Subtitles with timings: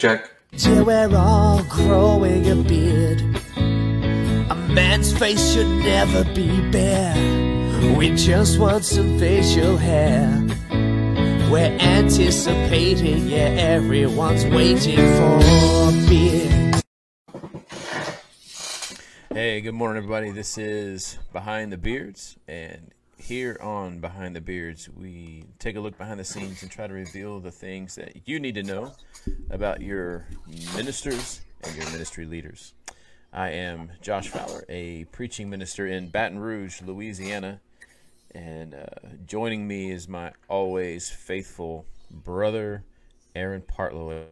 [0.00, 0.30] Check.
[0.56, 3.20] Till we're all growing a beard.
[3.58, 7.14] A man's face should never be bare.
[7.98, 10.46] We just want some facial hair.
[11.50, 16.82] We're anticipating, yeah, everyone's waiting for a beard.
[19.30, 20.30] Hey, good morning, everybody.
[20.30, 22.90] This is Behind the Beards, and
[23.20, 26.92] here on Behind the Beards, we take a look behind the scenes and try to
[26.92, 28.92] reveal the things that you need to know
[29.50, 30.26] about your
[30.74, 32.72] ministers and your ministry leaders.
[33.32, 37.60] I am Josh Fowler, a preaching minister in Baton Rouge, Louisiana,
[38.34, 38.86] and uh,
[39.26, 42.84] joining me is my always faithful brother,
[43.36, 44.24] Aaron Partlow.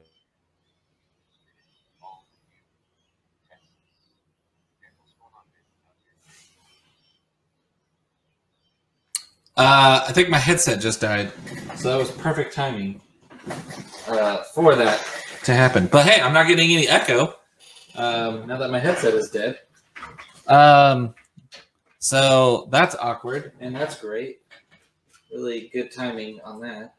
[9.58, 11.32] Uh, I think my headset just died,
[11.74, 13.00] so that was perfect timing
[14.06, 15.04] uh, for that
[15.42, 15.88] to happen.
[15.88, 17.34] But hey, I'm not getting any echo
[17.96, 19.58] um, now that my headset is dead.
[20.46, 21.12] Um,
[21.98, 24.42] so that's awkward, and that's great.
[25.34, 26.94] Really good timing on that.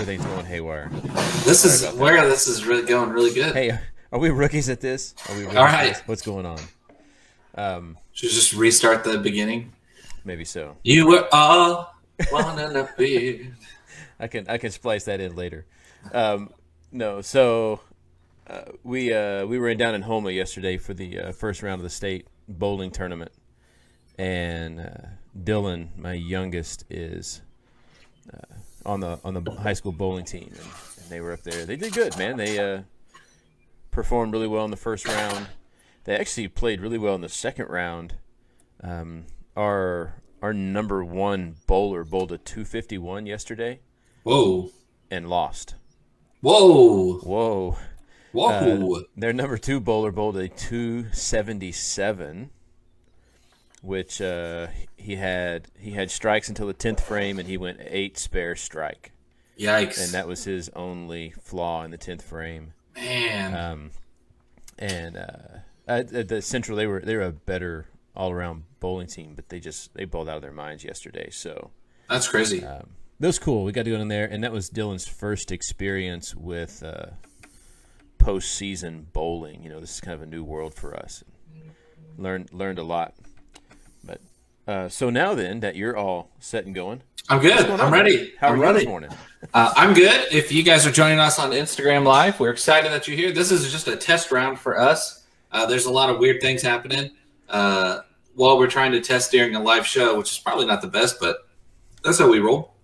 [0.00, 0.88] Everything's going haywire.
[1.44, 3.54] This is where this is really going really good.
[3.54, 3.78] Hey,
[4.10, 5.14] are we rookies at this?
[5.28, 6.00] Are we rookies All this?
[6.06, 6.58] What's going on?
[7.54, 9.74] Um, Should we just restart the beginning.
[10.24, 10.78] maybe so.
[10.84, 11.94] You were all
[12.32, 13.50] wanting to be.
[14.18, 15.66] I can I can splice that in later.
[16.14, 16.48] Um,
[16.90, 17.80] no, so
[18.46, 21.78] uh, we uh, we were in down in Houma yesterday for the uh, first round
[21.78, 23.32] of the state bowling tournament,
[24.16, 27.42] and uh, Dylan, my youngest, is
[28.32, 30.68] uh, on the on the high school bowling team, and,
[31.00, 31.66] and they were up there.
[31.66, 32.36] They did good, man.
[32.36, 32.82] They uh,
[33.90, 35.48] performed really well in the first round.
[36.04, 38.14] They actually played really well in the second round.
[38.82, 43.80] Um, our our number one bowler bowled a 251 yesterday
[44.22, 44.70] Whoa.
[45.10, 45.74] and lost.
[46.40, 47.18] Whoa.
[47.18, 47.76] Whoa.
[48.32, 48.96] Whoa.
[48.96, 52.50] Uh, their number two bowler bowled a 277,
[53.82, 58.18] which uh, he had he had strikes until the 10th frame, and he went eight
[58.18, 59.12] spare strike,
[59.58, 60.02] Yikes.
[60.02, 62.72] and that was his only flaw in the 10th frame.
[62.96, 63.54] Man.
[63.54, 63.90] Um,
[64.78, 69.34] and uh, at, the Central, they were they were a better all around bowling team,
[69.34, 71.30] but they just they bowled out of their minds yesterday.
[71.30, 71.70] So
[72.08, 72.60] That's crazy.
[72.60, 72.86] that
[73.18, 73.64] was cool.
[73.64, 77.06] We got to go in there, and that was Dylan's first experience with uh,
[78.18, 79.62] postseason bowling.
[79.62, 81.24] You know, this is kind of a new world for us.
[82.18, 83.14] Learned learned a lot.
[84.70, 87.68] Uh, so now then that you're all set and going, I'm good.
[87.68, 88.34] I'm ready.
[88.38, 88.78] how are I'm you ready.
[88.78, 89.10] this morning?
[89.54, 90.30] Uh, I'm good.
[90.30, 93.32] If you guys are joining us on Instagram Live, we're excited that you're here.
[93.32, 95.24] This is just a test round for us.
[95.50, 97.12] Uh, there's a lot of weird things happening
[97.48, 98.00] uh,
[98.34, 101.18] while we're trying to test during a live show, which is probably not the best,
[101.20, 101.48] but
[102.04, 102.74] that's how we roll.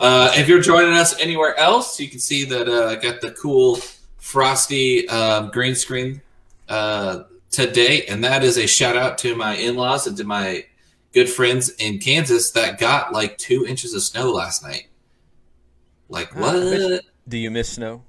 [0.00, 3.32] Uh, if you're joining us anywhere else, you can see that uh, I got the
[3.32, 3.76] cool
[4.16, 6.22] frosty um, green screen
[6.70, 10.64] uh, today, and that is a shout out to my in-laws and to my
[11.12, 14.88] good friends in Kansas that got like two inches of snow last night.
[16.08, 17.04] Like I bet what?
[17.28, 18.02] Do you miss snow?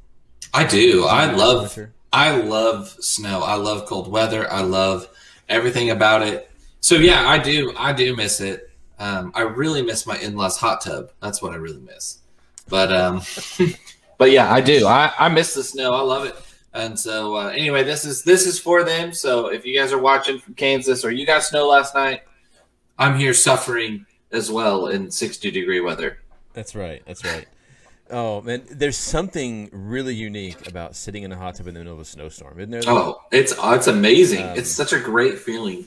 [0.53, 1.05] I do.
[1.05, 1.77] I love.
[2.11, 3.41] I love snow.
[3.41, 4.51] I love cold weather.
[4.51, 5.07] I love
[5.47, 6.49] everything about it.
[6.81, 7.73] So yeah, I do.
[7.77, 8.71] I do miss it.
[8.97, 11.11] Um, I really miss my in-laws hot tub.
[11.21, 12.19] That's what I really miss.
[12.67, 13.21] But um,
[14.17, 14.87] but yeah, I do.
[14.87, 15.93] I, I miss the snow.
[15.93, 16.35] I love it.
[16.73, 19.13] And so uh, anyway, this is this is for them.
[19.13, 22.21] So if you guys are watching from Kansas or you got snow last night,
[22.99, 26.19] I'm here suffering as well in 60 degree weather.
[26.53, 27.01] That's right.
[27.07, 27.47] That's right.
[28.11, 31.93] Oh man, there's something really unique about sitting in a hot tub in the middle
[31.93, 32.81] of a snowstorm, isn't there?
[32.87, 34.43] Oh, it's it's amazing.
[34.43, 35.85] Um, it's such a great feeling.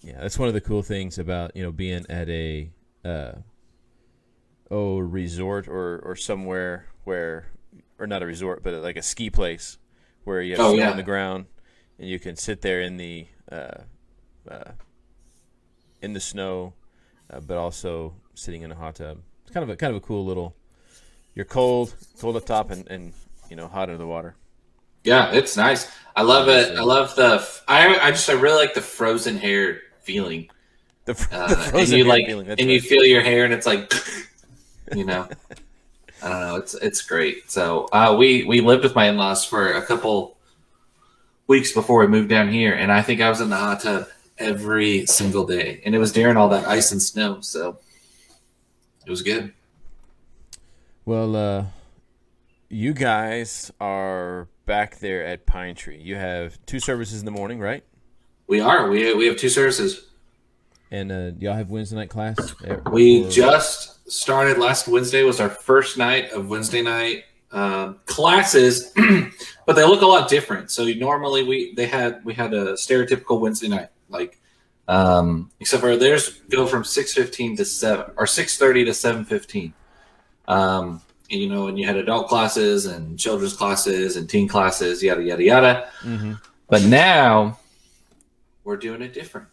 [0.00, 2.70] Yeah, that's one of the cool things about you know being at a
[3.04, 3.32] uh,
[4.70, 7.48] oh resort or or somewhere where
[7.98, 9.78] or not a resort but like a ski place
[10.24, 10.90] where you have Oh, snow yeah.
[10.92, 11.46] on the ground
[11.98, 13.78] and you can sit there in the uh,
[14.48, 14.70] uh,
[16.02, 16.74] in the snow,
[17.30, 19.18] uh, but also sitting in a hot tub.
[19.42, 20.54] It's kind of a kind of a cool little.
[21.34, 23.12] You're cold, cold up top, and, and
[23.50, 24.34] you know hot under the water.
[25.04, 25.90] Yeah, it's nice.
[26.16, 26.76] I love it.
[26.76, 27.46] I love the.
[27.66, 30.50] I I just I really like the frozen hair feeling.
[31.04, 32.46] The, fr- Uh, the and frozen you hair like feeling.
[32.46, 33.92] That's and you feel your hair and it's like,
[34.94, 35.28] you know,
[36.22, 36.56] I don't know.
[36.56, 37.50] It's it's great.
[37.50, 40.36] So uh, we we lived with my in laws for a couple
[41.46, 44.08] weeks before we moved down here, and I think I was in the hot tub
[44.38, 47.78] every single day, and it was during all that ice and snow, so
[49.06, 49.52] it was good.
[51.04, 51.64] Well, uh,
[52.68, 55.98] you guys are back there at Pine Tree.
[55.98, 57.82] You have two services in the morning, right?
[58.46, 58.88] We are.
[58.88, 60.06] We we have two services.
[60.90, 62.54] And uh, y'all have Wednesday night class.
[62.90, 63.30] We or...
[63.30, 65.22] just started last Wednesday.
[65.22, 68.92] Was our first night of Wednesday night uh, classes,
[69.66, 70.70] but they look a lot different.
[70.70, 74.40] So normally we they had we had a stereotypical Wednesday night like
[74.88, 79.24] um, except for theirs go from six fifteen to seven or six thirty to seven
[79.24, 79.74] fifteen.
[80.46, 85.02] Um, and, you know, and you had adult classes and children's classes and teen classes,
[85.02, 85.88] yada yada yada.
[86.00, 86.32] Mm-hmm.
[86.68, 87.58] But now
[88.64, 89.48] we're doing it different.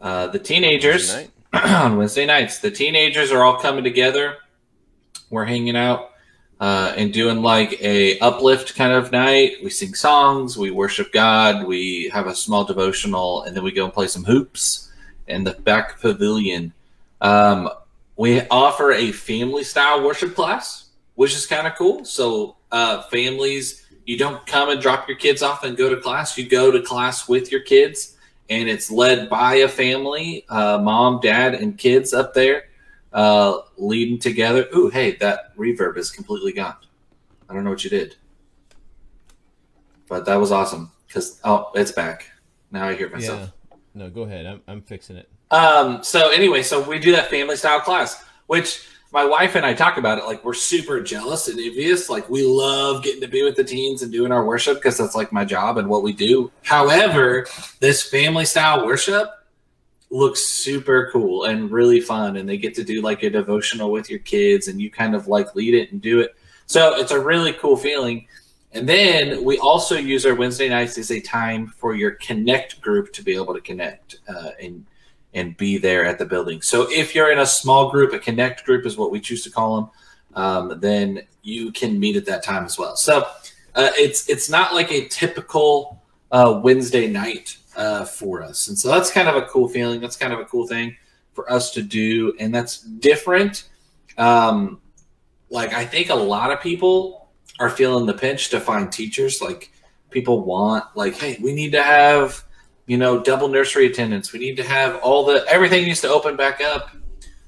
[0.00, 1.30] Uh, the teenagers Wednesday
[1.74, 4.36] on Wednesday nights, the teenagers are all coming together.
[5.30, 6.10] We're hanging out
[6.60, 9.56] uh, and doing like a uplift kind of night.
[9.62, 13.84] We sing songs, we worship God, we have a small devotional, and then we go
[13.84, 14.92] and play some hoops
[15.26, 16.72] in the back pavilion.
[17.20, 17.70] Um,
[18.16, 22.04] we offer a family style worship class, which is kind of cool.
[22.04, 26.36] So uh, families, you don't come and drop your kids off and go to class.
[26.38, 28.16] You go to class with your kids,
[28.50, 32.64] and it's led by a family, uh, mom, dad, and kids up there
[33.14, 34.66] uh, leading together.
[34.76, 36.76] Ooh, hey, that reverb is completely gone.
[37.48, 38.16] I don't know what you did,
[40.08, 42.30] but that was awesome because oh, it's back.
[42.70, 43.40] Now I hear myself.
[43.40, 43.76] Yeah.
[43.94, 44.46] No, go ahead.
[44.46, 45.30] I'm I'm fixing it.
[45.50, 46.02] Um.
[46.02, 49.96] So anyway, so we do that family style class, which my wife and I talk
[49.96, 50.24] about it.
[50.24, 52.10] Like we're super jealous and envious.
[52.10, 55.14] Like we love getting to be with the teens and doing our worship because that's
[55.14, 56.50] like my job and what we do.
[56.64, 57.46] However,
[57.78, 59.30] this family style worship
[60.10, 64.08] looks super cool and really fun and they get to do like a devotional with
[64.08, 66.36] your kids and you kind of like lead it and do it.
[66.66, 68.26] So it's a really cool feeling.
[68.72, 73.12] And then we also use our wednesday nights as a time for your connect group
[73.14, 74.84] to be able to connect uh, and
[75.32, 76.62] and be there at the building.
[76.62, 79.50] So if you're in a small group a connect group is what we choose to
[79.50, 79.90] call them
[80.34, 82.96] um, then you can meet at that time as well.
[82.96, 83.26] So
[83.74, 88.68] uh, it's it's not like a typical uh, wednesday night uh, for us.
[88.68, 90.00] And so that's kind of a cool feeling.
[90.00, 90.96] That's kind of a cool thing
[91.32, 92.34] for us to do.
[92.38, 93.68] And that's different.
[94.18, 94.80] Um,
[95.50, 99.40] like, I think a lot of people are feeling the pinch to find teachers.
[99.40, 99.70] Like,
[100.10, 102.44] people want, like, hey, we need to have,
[102.86, 104.32] you know, double nursery attendance.
[104.32, 106.90] We need to have all the, everything needs to open back up.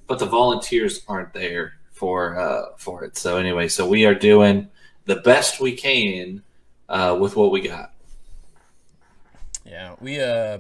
[0.08, 3.16] But the volunteers aren't there for uh, for it.
[3.16, 4.68] So anyway, so we are doing
[5.06, 6.42] the best we can
[6.88, 7.92] uh, with what we got.
[9.66, 10.58] Yeah, we uh,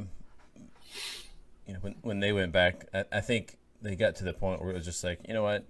[1.66, 4.60] you know, when when they went back, I, I think they got to the point
[4.60, 5.64] where it was just like, you know what,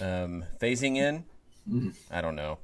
[0.00, 1.24] um, phasing in.
[1.68, 1.90] Mm-hmm.
[2.10, 2.58] I don't know.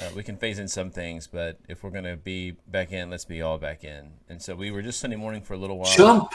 [0.00, 3.24] Uh, we can phase in some things, but if we're gonna be back in, let's
[3.24, 4.12] be all back in.
[4.28, 5.94] And so we were just Sunday morning for a little while.
[5.94, 6.32] Jump.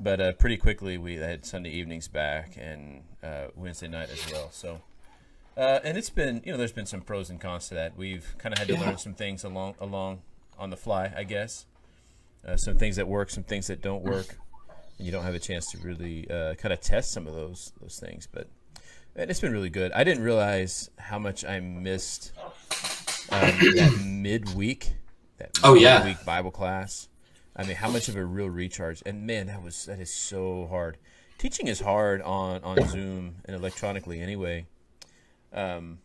[0.00, 4.50] But uh, pretty quickly we had Sunday evenings back and uh, Wednesday night as well.
[4.50, 4.80] So.
[5.56, 7.96] Uh, and it's been, you know, there's been some pros and cons to that.
[7.96, 8.80] We've kind of had to yeah.
[8.80, 10.22] learn some things along along
[10.58, 11.66] on the fly, I guess
[12.46, 14.36] uh, some things that work, some things that don't work,
[14.98, 17.72] and you don't have a chance to really uh, kind of test some of those
[17.80, 18.28] those things.
[18.30, 18.48] But
[19.16, 19.92] it's been really good.
[19.92, 22.32] I didn't realize how much I missed
[23.30, 24.92] um, that midweek,
[25.38, 27.08] that oh yeah week Bible class.
[27.56, 29.02] I mean, how much of a real recharge?
[29.06, 30.98] And man, that was that is so hard.
[31.38, 34.66] Teaching is hard on on Zoom and electronically anyway.
[35.52, 35.98] Um,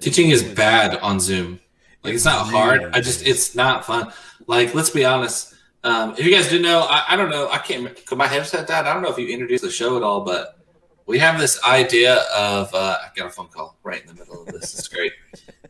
[0.00, 1.60] Teaching is bad on Zoom.
[2.02, 2.90] Like it's not hard.
[2.94, 4.12] I just it's not fun.
[4.46, 5.54] Like let's be honest.
[5.82, 7.48] Um, if you guys didn't know, I, I don't know.
[7.50, 8.06] I can't.
[8.06, 8.86] Could my headset died?
[8.86, 10.58] I don't know if you introduced the show at all, but
[11.06, 12.74] we have this idea of.
[12.74, 14.78] Uh, I got a phone call right in the middle of this.
[14.78, 15.12] it's great.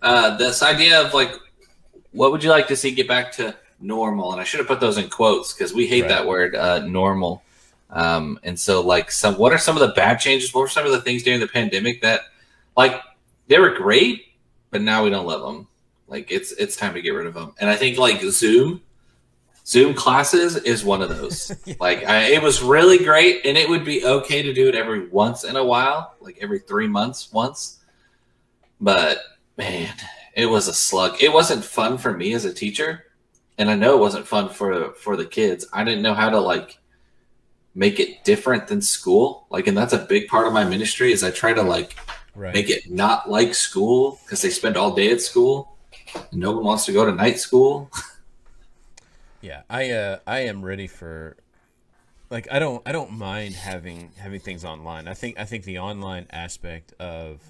[0.02, 1.30] Uh, this idea of like,
[2.12, 4.32] what would you like to see get back to normal?
[4.32, 6.08] And I should have put those in quotes because we hate right.
[6.08, 7.42] that word, uh, normal.
[7.90, 10.54] Um, and so, like, some what are some of the bad changes?
[10.54, 12.22] What were some of the things during the pandemic that,
[12.76, 13.00] like,
[13.48, 14.26] they were great,
[14.70, 15.66] but now we don't love them?
[16.10, 17.54] Like it's it's time to get rid of them.
[17.60, 18.82] And I think like Zoom,
[19.64, 21.52] Zoom classes is one of those.
[21.64, 21.74] yeah.
[21.78, 25.08] Like I, it was really great, and it would be okay to do it every
[25.08, 27.78] once in a while, like every three months once.
[28.80, 29.18] But
[29.56, 29.94] man,
[30.34, 31.22] it was a slug.
[31.22, 33.06] It wasn't fun for me as a teacher,
[33.56, 35.64] and I know it wasn't fun for for the kids.
[35.72, 36.76] I didn't know how to like
[37.76, 39.46] make it different than school.
[39.48, 41.96] Like, and that's a big part of my ministry is I try to like
[42.34, 42.52] right.
[42.52, 45.76] make it not like school because they spend all day at school
[46.32, 47.90] no one wants to go to night school.
[49.40, 51.36] yeah, I uh, I am ready for
[52.30, 55.08] like I don't I don't mind having having things online.
[55.08, 57.42] I think I think the online aspect of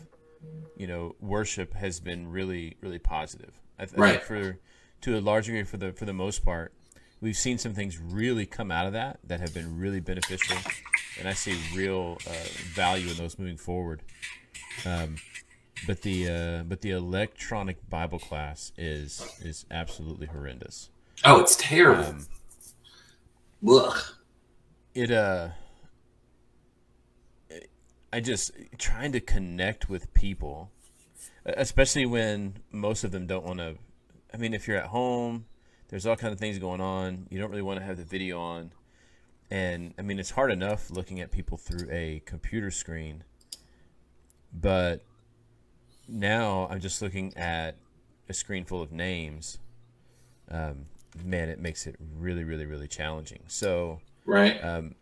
[0.77, 3.53] you know worship has been really really positive.
[3.79, 4.09] I, th- right.
[4.09, 4.59] I think for
[5.03, 6.73] to a large degree for the for the most part,
[7.21, 10.57] we've seen some things really come out of that that have been really beneficial,
[11.19, 12.33] and I see real uh,
[12.75, 14.03] value in those moving forward.
[14.87, 15.17] Um,
[15.87, 20.91] but the uh, but the electronic Bible class is is absolutely horrendous.
[21.25, 22.05] Oh, it's terrible.
[22.05, 22.27] Um,
[23.69, 24.03] Ugh.
[24.95, 25.51] It uh,
[28.13, 30.71] I just trying to connect with people,
[31.45, 33.77] especially when most of them don't want to.
[34.35, 35.47] I mean, if you're at home,
[35.89, 37.27] there's all kind of things going on.
[37.31, 38.73] You don't really want to have the video on,
[39.51, 43.23] and I mean, it's hard enough looking at people through a computer screen,
[44.53, 45.05] but
[46.11, 47.77] now I'm just looking at
[48.29, 49.59] a screen full of names.
[50.51, 50.87] Um,
[51.25, 53.41] man, it makes it really, really, really challenging.
[53.47, 54.63] So, right.
[54.63, 54.95] Um,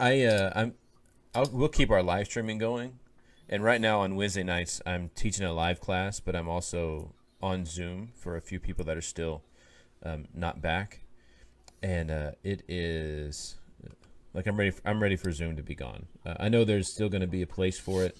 [0.00, 0.74] I uh, I'm
[1.34, 2.98] I'll, we'll keep our live streaming going,
[3.48, 7.64] and right now on Wednesday nights I'm teaching a live class, but I'm also on
[7.64, 9.42] Zoom for a few people that are still
[10.02, 11.00] um, not back,
[11.82, 13.56] and uh, it is
[14.34, 14.70] like I'm ready.
[14.70, 16.06] For, I'm ready for Zoom to be gone.
[16.24, 18.16] Uh, I know there's still going to be a place for it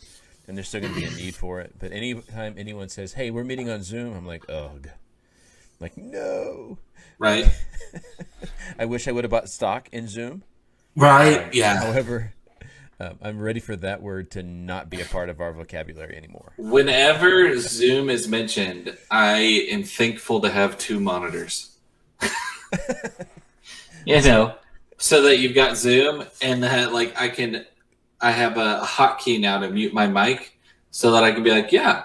[0.49, 1.75] and there's still going to be a need for it.
[1.79, 4.89] But anytime anyone says, "Hey, we're meeting on Zoom," I'm like, "Ugh."
[5.81, 6.79] like, no.
[7.19, 7.49] Right.
[8.79, 10.43] I wish I would have bought stock in Zoom.
[10.97, 11.45] Right.
[11.45, 11.81] Um, yeah.
[11.81, 12.35] However,
[13.01, 16.53] um, I'm ready for that word to not be a part of our vocabulary anymore.
[16.57, 21.77] Whenever Zoom is mentioned, I am thankful to have two monitors.
[24.05, 24.55] you know,
[24.97, 27.65] so that you've got Zoom and that like I can
[28.21, 30.59] I have a hotkey now to mute my mic
[30.91, 32.05] so that I can be like, yeah.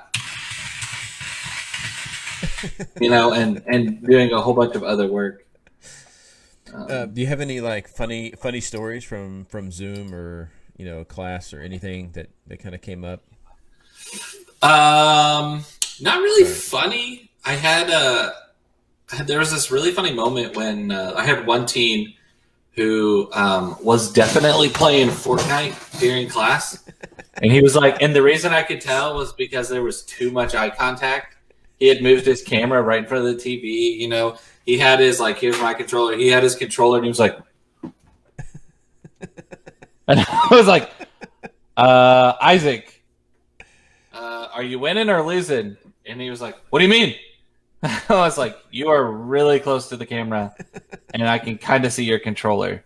[3.01, 5.45] you know, and and doing a whole bunch of other work.
[6.73, 10.85] Um, uh, do you have any like funny funny stories from from Zoom or you
[10.85, 13.23] know class or anything that that kind of came up?
[14.61, 15.65] Um,
[15.99, 16.89] not really Sorry.
[16.89, 17.31] funny.
[17.45, 18.33] I had a
[19.25, 22.13] there was this really funny moment when uh, I had one teen
[22.75, 26.83] who um, was definitely playing Fortnite during class.
[27.35, 30.31] And he was like, and the reason I could tell was because there was too
[30.31, 31.37] much eye contact.
[31.77, 33.97] He had moved his camera right in front of the TV.
[33.97, 36.17] You know, he had his, like, here's my controller.
[36.17, 37.37] He had his controller and he was like,
[40.07, 40.91] and I was like,
[41.77, 43.03] uh, Isaac,
[44.13, 45.77] uh, are you winning or losing?
[46.05, 47.15] And he was like, what do you mean?
[48.09, 50.55] I was like, you are really close to the camera,
[51.13, 52.83] and I can kind of see your controller.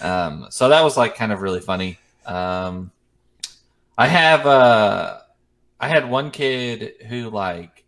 [0.00, 1.98] Um, so that was like kind of really funny.
[2.24, 2.90] Um,
[3.98, 5.18] I have uh,
[5.78, 7.84] I had one kid who like,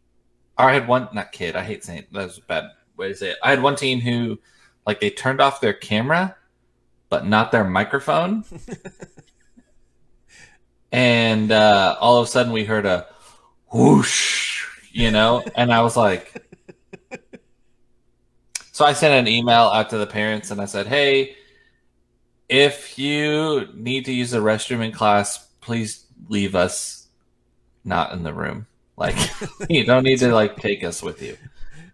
[0.59, 1.57] or I had one not kid.
[1.57, 2.65] I hate saying that was a bad
[2.99, 3.39] way to say it.
[3.43, 4.39] I had one teen who
[4.87, 6.37] like they turned off their camera,
[7.09, 8.45] but not their microphone,
[10.93, 13.07] and uh, all of a sudden we heard a
[13.73, 14.62] whoosh
[14.93, 15.43] you know?
[15.55, 16.43] And I was like,
[18.73, 21.37] so I sent an email out to the parents and I said, hey,
[22.49, 27.09] if you need to use the restroom in class, please leave us
[27.85, 28.67] not in the room.
[28.97, 29.17] Like,
[29.69, 31.37] you don't need to like take us with you.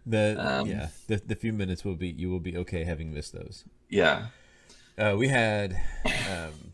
[0.04, 3.34] The um, yeah, the, the few minutes will be you will be okay having missed
[3.34, 3.64] those.
[3.90, 4.28] Yeah,
[4.96, 5.78] uh, we had,
[6.30, 6.72] um,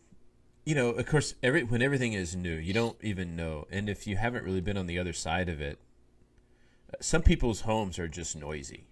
[0.64, 4.06] you know, of course, every when everything is new, you don't even know, and if
[4.06, 5.80] you haven't really been on the other side of it,
[7.00, 8.86] some people's homes are just noisy.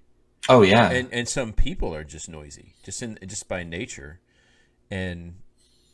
[0.49, 4.21] Oh yeah, and and some people are just noisy, just in just by nature,
[4.91, 5.37] and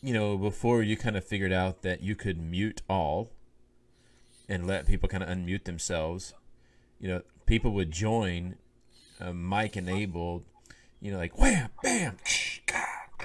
[0.00, 3.31] you know before you kind of figured out that you could mute all,
[4.49, 6.33] and let people kind of unmute themselves,
[6.99, 8.57] you know people would join,
[9.21, 10.45] uh, mic enabled,
[11.00, 12.17] you know like wham bam.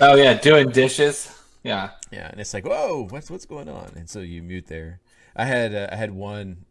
[0.01, 1.39] Oh yeah, doing dishes.
[1.63, 3.93] Yeah, yeah, and it's like whoa, what's what's going on?
[3.95, 4.99] And so you mute there.
[5.37, 6.65] I had uh, I had one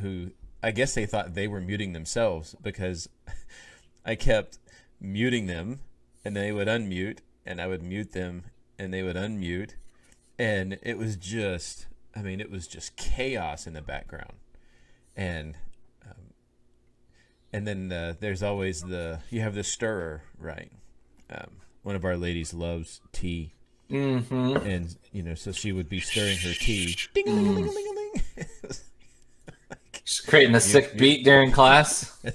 [0.00, 0.32] who
[0.66, 3.08] I guess they thought they were muting themselves because
[4.04, 4.58] I kept
[5.00, 5.78] muting them
[6.24, 8.46] and they would unmute and I would mute them
[8.76, 9.74] and they would unmute
[10.40, 14.32] and it was just I mean it was just chaos in the background.
[15.14, 15.56] And
[16.04, 16.34] um,
[17.52, 20.72] and then uh, there's always the you have the stirrer right?
[21.30, 23.52] Um, one of our ladies loves tea.
[23.88, 24.66] Mm-hmm.
[24.66, 26.96] and you know so she would be stirring her tea.
[27.14, 27.70] Mm.
[30.06, 32.16] Just creating a sick you, beat during class.
[32.24, 32.32] uh,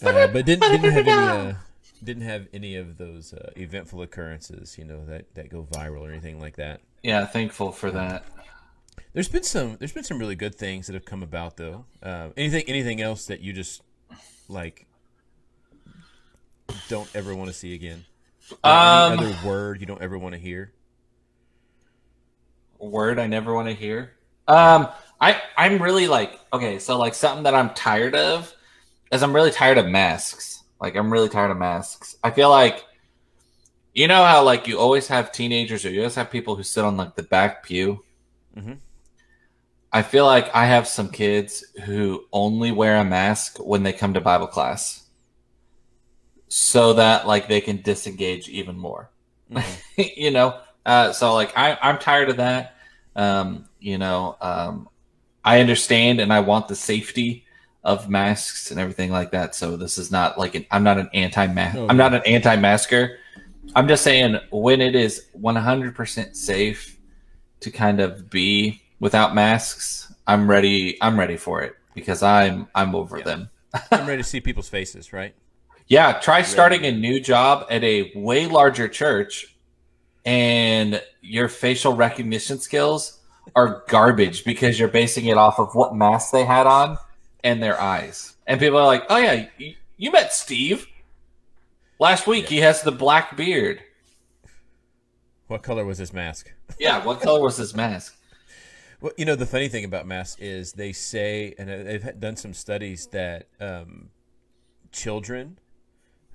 [0.00, 1.54] but didn't, didn't have any uh,
[2.04, 6.10] didn't have any of those uh, eventful occurrences, you know, that, that go viral or
[6.10, 6.80] anything like that.
[7.02, 8.24] Yeah, thankful for that.
[9.12, 11.86] There's been some there's been some really good things that have come about though.
[12.00, 13.82] Uh, anything anything else that you just
[14.48, 14.86] like
[16.88, 18.04] don't ever want to see again?
[18.62, 20.72] Um, any other word you don't ever want to hear?
[22.78, 24.12] Word I never want to hear.
[24.46, 24.88] Um,
[25.20, 28.52] I I'm really like okay, so like something that I'm tired of
[29.12, 30.64] is I'm really tired of masks.
[30.80, 32.16] Like I'm really tired of masks.
[32.24, 32.84] I feel like
[33.94, 36.84] you know how like you always have teenagers or you always have people who sit
[36.84, 38.02] on like the back pew.
[38.56, 38.78] Mhm.
[39.92, 44.14] I feel like I have some kids who only wear a mask when they come
[44.14, 45.04] to Bible class,
[46.48, 49.10] so that like they can disengage even more.
[49.96, 52.76] you know, uh, so like I I'm tired of that.
[53.16, 54.88] Um, you know, um,
[55.44, 57.44] I understand and I want the safety
[57.82, 59.54] of masks and everything like that.
[59.54, 61.76] So this is not like an, I'm not an anti-mask.
[61.78, 63.18] Oh, I'm not an anti-masker.
[63.74, 66.98] I'm just saying when it is 100% safe
[67.60, 70.98] to kind of be without masks, I'm ready.
[71.00, 73.24] I'm ready for it because I'm I'm over Yeah.
[73.24, 73.50] them.
[73.90, 75.34] I'm ready to see people's faces, right?
[75.86, 79.56] Yeah, try starting a new job at a way larger church
[80.24, 83.19] and your facial recognition skills
[83.54, 86.98] are garbage because you're basing it off of what mask they had on
[87.42, 88.36] and their eyes.
[88.46, 90.86] And people are like, "Oh yeah, you, you met Steve
[91.98, 92.48] last week.
[92.48, 93.82] He has the black beard."
[95.46, 96.52] What color was his mask?
[96.78, 98.16] Yeah, what color was his mask?
[99.00, 102.54] Well, you know, the funny thing about masks is they say, and they've done some
[102.54, 104.10] studies that um,
[104.92, 105.58] children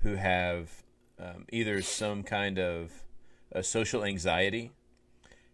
[0.00, 0.82] who have
[1.18, 3.02] um, either some kind of
[3.54, 4.72] uh, social anxiety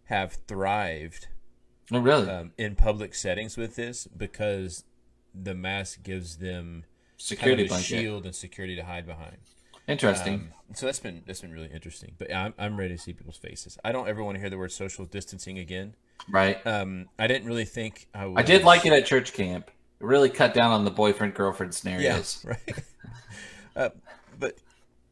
[0.05, 1.27] have thrived
[1.91, 2.29] Oh, really?
[2.29, 4.83] um, in public settings with this because
[5.33, 6.85] the mask gives them kind
[7.17, 9.37] Security of a shield and security to hide behind.
[9.87, 10.33] Interesting.
[10.33, 12.13] Um, so that's been that's been really interesting.
[12.17, 13.77] But I'm I'm ready to see people's faces.
[13.83, 15.95] I don't ever want to hear the word social distancing again.
[16.29, 16.65] right.
[16.65, 18.39] Um, I didn't really think I would.
[18.39, 19.69] I did like it at church camp.
[19.99, 22.45] It really cut down on the boyfriend girlfriend scenarios.
[22.45, 22.83] Yeah, right.
[23.75, 23.89] uh,
[24.39, 24.57] but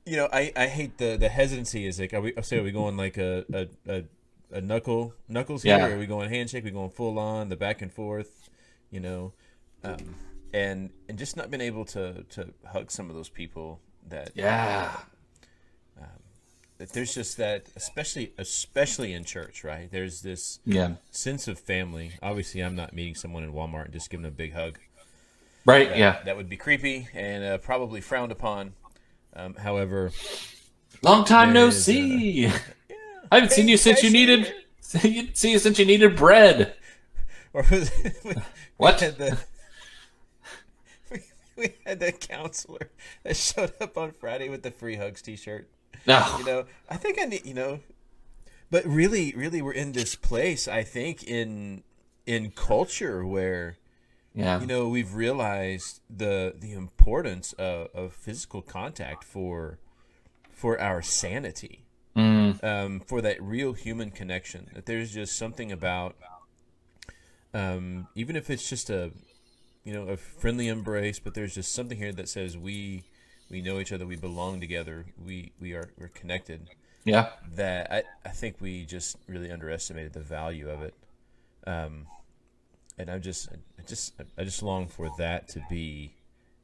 [0.06, 1.86] you know, I, I hate the the hesitancy.
[1.86, 2.34] Is like, are we?
[2.42, 4.04] Say, are we going like a a, a,
[4.51, 5.77] a knuckle knuckles here?
[5.77, 5.88] Yeah.
[5.88, 6.63] Are we going handshake?
[6.63, 8.50] we going full on the back and forth?
[8.89, 9.34] You know,
[9.84, 10.15] um,
[10.53, 13.79] and and just not been able to to hug some of those people
[14.10, 14.91] that Yeah.
[16.77, 20.93] that there's just that especially especially in church right there's this Yeah.
[21.12, 24.36] sense of family obviously i'm not meeting someone in walmart and just giving them a
[24.36, 24.80] big hug
[25.63, 25.89] Right.
[25.89, 26.23] That- yeah.
[26.26, 28.73] that would be creepy and uh, probably frowned upon
[29.36, 30.12] um, however
[31.04, 32.52] Long time There no is, uh, see.
[33.32, 34.54] I haven't seen you since you needed.
[34.82, 36.76] See you since you needed bread.
[37.54, 37.89] or was
[38.26, 38.34] we,
[38.78, 39.00] What?
[39.00, 39.38] we had the
[41.12, 41.20] we,
[41.56, 42.89] we had the counselor
[43.24, 45.70] that showed up on friday with the free hugs t-shirt
[46.06, 46.36] No.
[46.39, 47.80] you know i think i need you know
[48.70, 51.84] but really really we're in this place i think in
[52.26, 53.78] in culture where
[54.34, 54.60] yeah.
[54.60, 59.78] you know we've realized the the importance of, of physical contact for
[60.52, 66.15] for our sanity Mm, um, for that real human connection that there's just something about
[67.54, 69.12] um, even if it's just a
[69.86, 73.06] you know a friendly embrace but there's just something here that says we
[73.50, 76.67] we know each other we belong together we we are we're connected
[77.04, 77.30] yeah.
[77.56, 80.93] that I, I think we just really underestimated the value of it.
[81.65, 82.08] Um,
[82.97, 86.13] and I'm just I just I just long for that to be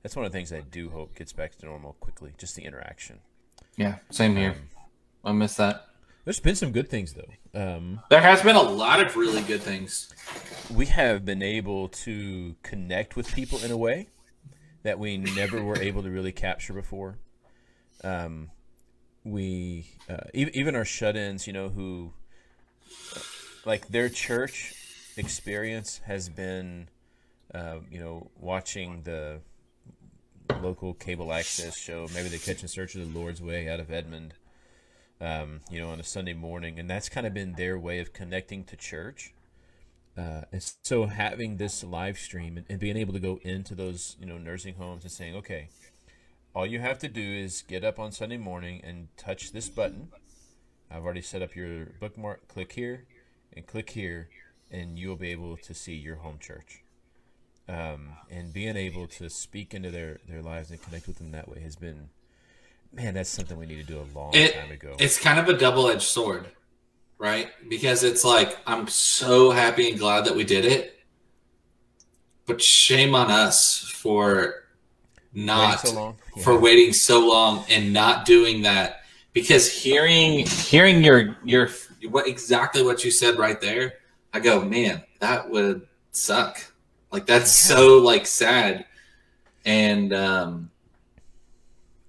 [0.03, 2.63] that's one of the things I do hope gets back to normal quickly, just the
[2.63, 3.19] interaction.
[3.75, 3.95] Yeah.
[4.09, 4.51] Same here.
[4.51, 4.57] Um,
[5.27, 5.85] I miss that.
[6.23, 7.29] There's been some good things though.
[7.53, 10.13] Um, There has been a lot of really good things.
[10.73, 14.07] we have been able to connect with people in a way
[14.83, 17.17] that we never were able to really capture before.
[18.05, 18.51] Um,
[19.25, 22.13] we uh, even, even our shut-ins, you know, who
[23.65, 24.75] like their church
[25.17, 26.87] experience has been,
[27.53, 29.41] uh, you know, watching the
[30.61, 32.07] local cable access show.
[32.13, 34.33] Maybe they catch in search of the Lord's Way out of Edmond.
[35.19, 38.13] Um, you know, on a Sunday morning, and that's kind of been their way of
[38.13, 39.33] connecting to church.
[40.15, 44.15] Uh, and so having this live stream and, and being able to go into those
[44.19, 45.69] you know nursing homes and saying okay
[46.55, 50.07] all you have to do is get up on sunday morning and touch this button.
[50.89, 52.47] I've already set up your bookmark.
[52.47, 53.05] Click here
[53.53, 54.29] and click here
[54.71, 56.81] and you'll be able to see your home church.
[57.69, 61.47] Um, and being able to speak into their, their lives and connect with them that
[61.47, 62.09] way has been
[62.93, 64.95] man that's something we need to do a long It, time ago.
[64.99, 66.47] it's kind of a double edged sword,
[67.17, 67.49] right?
[67.69, 70.93] Because it's like, I'm so happy and glad that we did it.
[72.45, 74.63] But shame on us for
[75.33, 76.17] not Waiting so long?
[76.43, 79.01] for waiting so long and not doing that.
[79.33, 81.69] Because hearing hearing your your
[82.09, 83.95] what exactly what you said right there
[84.33, 86.57] i go man that would suck.
[87.11, 88.85] Like that's so like sad.
[89.65, 90.69] And um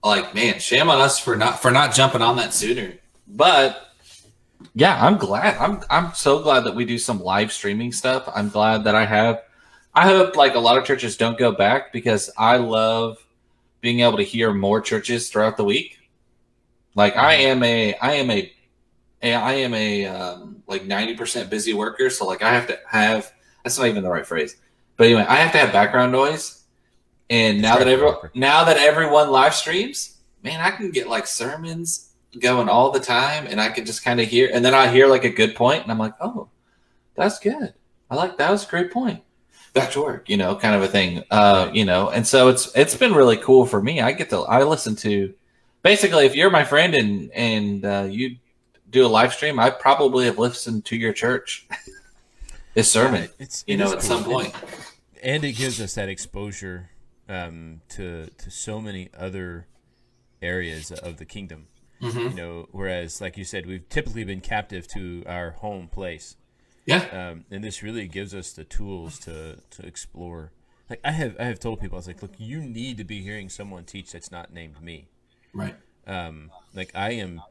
[0.05, 2.95] like man shame on us for not for not jumping on that sooner
[3.27, 3.93] but
[4.75, 8.49] yeah i'm glad i'm i'm so glad that we do some live streaming stuff i'm
[8.49, 9.43] glad that i have
[9.95, 13.19] i hope like a lot of churches don't go back because i love
[13.81, 15.99] being able to hear more churches throughout the week.
[16.95, 18.53] Like I am a I am a,
[19.23, 22.79] a I am a um, like ninety percent busy worker, so like I have to
[22.89, 23.33] have
[23.63, 24.57] that's not even the right phrase.
[24.97, 26.58] But anyway, I have to have background noise.
[27.31, 32.11] And now that every, now that everyone live streams, man, I can get like sermons
[32.41, 35.07] going all the time, and I can just kind of hear, and then I hear
[35.07, 36.49] like a good point, and I'm like, oh,
[37.15, 37.75] that's good.
[38.11, 39.23] I like that was a great point.
[39.75, 41.23] Back to work, you know, kind of a thing.
[41.31, 44.01] Uh, you know, and so it's it's been really cool for me.
[44.01, 45.35] I get to I listen to
[45.83, 48.37] basically if you're my friend and and uh, you
[48.89, 51.67] do a live stream, I probably have listened to your church.
[52.75, 54.01] this sermon, It's you know, at cool.
[54.01, 54.55] some point.
[55.23, 56.89] and it gives us that exposure
[57.29, 59.67] um, to to so many other
[60.43, 61.67] areas of the kingdom.
[62.01, 62.19] Mm-hmm.
[62.19, 66.37] You know, whereas like you said, we've typically been captive to our home place,
[66.87, 70.53] Yeah, um, and this really gives us the tools to to explore.
[70.89, 73.21] Like I have I have told people, I was like, look, you need to be
[73.23, 75.09] hearing someone teach that's not named me.
[75.53, 75.75] right.
[76.07, 77.43] um, like I am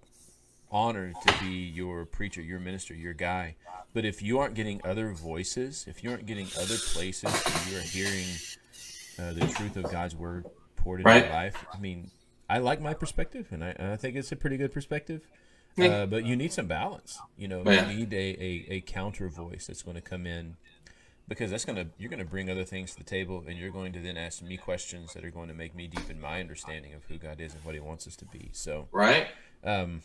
[0.71, 3.55] honored to be your preacher, your minister, your guy.
[3.93, 7.77] But if you aren't getting other voices, if you aren't getting other places where you
[7.79, 8.27] are hearing
[9.19, 11.23] uh, the truth of God's word poured into Right.
[11.25, 12.11] your life, I mean,
[12.49, 15.21] I like my perspective, and I, and I think it's a pretty good perspective.
[15.75, 15.85] Yeah.
[15.87, 17.19] Uh, but you need some balance.
[17.37, 17.87] You know, Yeah.
[17.89, 20.55] you need a, a, a counter voice that's going to come in
[21.27, 23.69] because that's going to you're going to bring other things to the table, and you're
[23.69, 26.93] going to then ask me questions that are going to make me deepen my understanding
[26.93, 28.49] of who God is and what He wants us to be.
[28.53, 29.27] So Right.
[29.63, 30.01] um,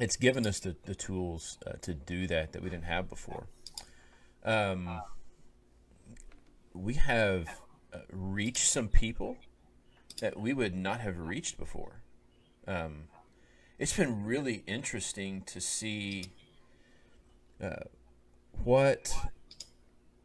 [0.00, 3.46] it's given us the, the tools uh, to do that that we didn't have before.
[4.44, 5.00] Um,
[6.72, 7.46] we have
[8.10, 9.36] reached some people
[10.20, 12.02] that we would not have reached before.
[12.66, 13.04] Um,
[13.78, 16.26] it's been really interesting to see
[17.62, 17.84] uh,
[18.64, 19.12] what,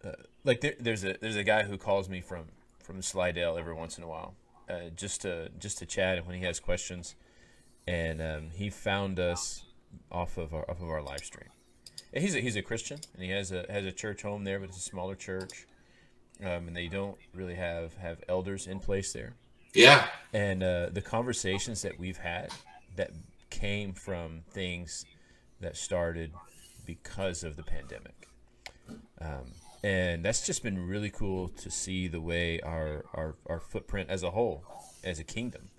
[0.04, 0.12] uh,
[0.43, 2.45] like there, there's a there's a guy who calls me from
[2.80, 4.36] from Slidell every once in a while,
[4.69, 7.15] uh, just to just to chat when he has questions
[7.88, 9.65] and um, he found us
[10.12, 11.49] off of our off of our live stream.
[12.13, 14.60] And he's a, he's a Christian, and he has a has a church home there,
[14.60, 15.65] but it's a smaller church,
[16.41, 19.34] um, and they don't really have have elders in place there.
[19.74, 20.08] Yeah.
[20.34, 22.50] And uh, the conversations that we've had
[22.96, 23.12] that
[23.50, 25.06] came from things
[25.62, 26.32] that started
[26.86, 28.28] because of the pandemic.
[29.19, 29.52] Um,
[29.84, 34.24] and that's just been really cool to see the way our, our, our footprint as
[34.24, 34.63] a whole,
[35.04, 35.69] as a kingdom,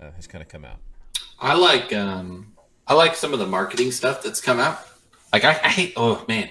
[0.00, 0.78] uh, has kind of come out.
[1.38, 2.54] I like um
[2.86, 4.78] I like some of the marketing stuff that's come out.
[5.32, 6.48] Like I, I hate oh man.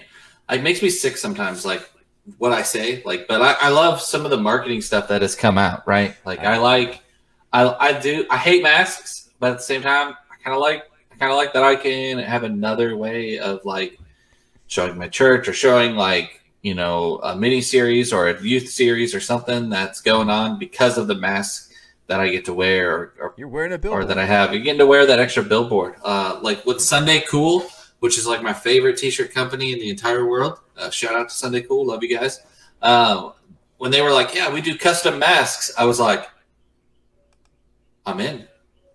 [0.49, 1.89] It makes me sick sometimes like
[2.37, 3.01] what I say.
[3.03, 6.15] Like but I, I love some of the marketing stuff that has come out, right?
[6.25, 7.01] Like I like
[7.51, 11.15] I I do I hate masks, but at the same time I kinda like I
[11.17, 13.99] kinda like that I can have another way of like
[14.67, 19.13] showing my church or showing like you know a mini series or a youth series
[19.13, 21.71] or something that's going on because of the mask
[22.07, 24.53] that I get to wear or, or You're wearing a or that I have.
[24.53, 25.95] You're getting to wear that extra billboard.
[26.03, 27.65] Uh, like with Sunday Cool,
[28.03, 30.59] which is like my favorite t-shirt company in the entire world.
[30.75, 32.41] Uh, shout out to Sunday Cool, love you guys.
[32.81, 33.31] Um,
[33.77, 36.27] when they were like, "Yeah, we do custom masks," I was like,
[38.05, 38.45] "I'm in.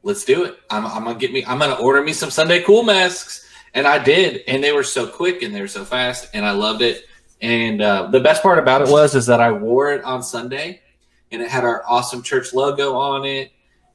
[0.02, 0.58] Let's do it.
[0.68, 1.42] I'm, I'm gonna get me.
[1.46, 5.06] I'm gonna order me some Sunday Cool masks." And I did, and they were so
[5.06, 7.04] quick and they were so fast, and I loved it.
[7.40, 10.82] And uh, the best part about it was is that I wore it on Sunday,
[11.32, 13.52] and it had our awesome church logo on it,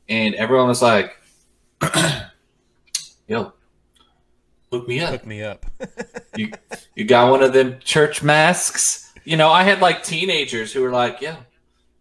[0.10, 1.18] and everyone was like,
[3.28, 3.54] "Yo,
[4.74, 5.66] hook me up." Hook me up.
[6.36, 6.52] you
[6.96, 9.14] you got one of them church masks?
[9.24, 11.38] You know, I had like teenagers who were like, "Yeah,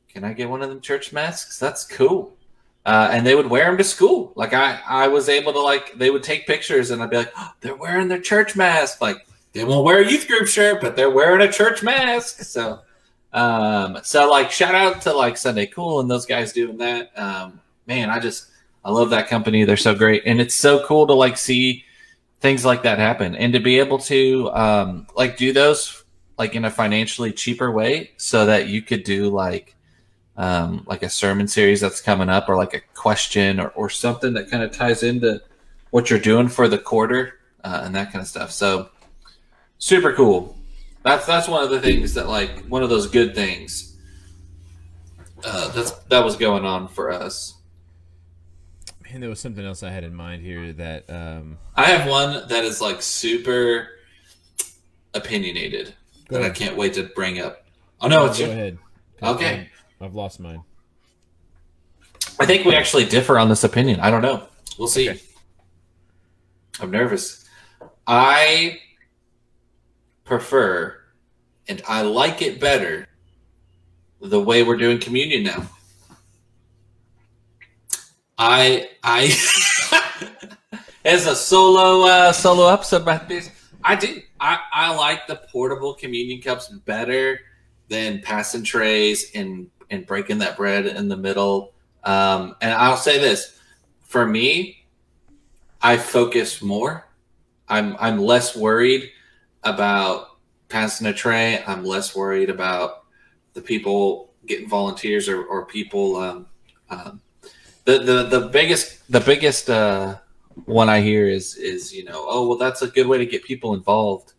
[0.08, 1.58] can I get one of them church masks?
[1.58, 2.36] That's cool."
[2.84, 4.32] Uh, and they would wear them to school.
[4.34, 7.32] Like I, I was able to like they would take pictures, and I'd be like,
[7.36, 10.96] oh, "They're wearing their church mask." Like they won't wear a youth group shirt, but
[10.96, 12.42] they're wearing a church mask.
[12.42, 12.80] So,
[13.32, 17.16] um, so like shout out to like Sunday Cool and those guys doing that.
[17.16, 18.48] Um, man, I just
[18.84, 19.64] I love that company.
[19.64, 21.84] They're so great, and it's so cool to like see
[22.42, 23.36] things like that happen.
[23.36, 26.04] And to be able to um, like do those
[26.36, 29.76] like in a financially cheaper way so that you could do like
[30.36, 34.32] um, like a sermon series that's coming up or like a question or, or something
[34.32, 35.40] that kind of ties into
[35.90, 38.50] what you're doing for the quarter uh, and that kind of stuff.
[38.50, 38.90] So
[39.78, 40.56] super cool.
[41.04, 43.96] That's that's one of the things that like one of those good things
[45.44, 47.54] uh, that's that was going on for us
[49.12, 52.48] Man, there was something else I had in mind here that um, I have one
[52.48, 53.88] that is like super
[55.12, 55.94] opinionated
[56.30, 57.66] that I can't wait to bring up.
[58.00, 58.52] Oh no, it's go you.
[58.52, 58.78] ahead.
[59.22, 59.46] Okay.
[59.46, 59.66] I'm-
[60.00, 60.62] I've lost mine.
[62.40, 64.00] I think we actually differ on this opinion.
[64.00, 64.48] I don't know.
[64.78, 65.10] We'll see.
[65.10, 65.20] Okay.
[66.80, 67.44] I'm nervous.
[68.06, 68.80] I
[70.24, 70.96] prefer
[71.68, 73.06] and I like it better
[74.22, 75.68] the way we're doing communion now.
[78.44, 79.26] I I
[81.04, 83.48] as a solo uh, solo episode about this,
[83.84, 84.20] I do.
[84.40, 87.38] I, I like the portable communion cups better
[87.88, 91.72] than passing trays and and breaking that bread in the middle.
[92.02, 93.60] Um, and I'll say this
[94.02, 94.86] for me,
[95.80, 97.06] I focus more.
[97.68, 99.12] I'm I'm less worried
[99.62, 101.62] about passing a tray.
[101.64, 103.04] I'm less worried about
[103.52, 106.16] the people getting volunteers or, or people.
[106.16, 106.46] Um,
[106.90, 107.20] um,
[107.84, 110.18] the, the the biggest the biggest uh,
[110.64, 113.44] one I hear is is you know oh well that's a good way to get
[113.44, 114.34] people involved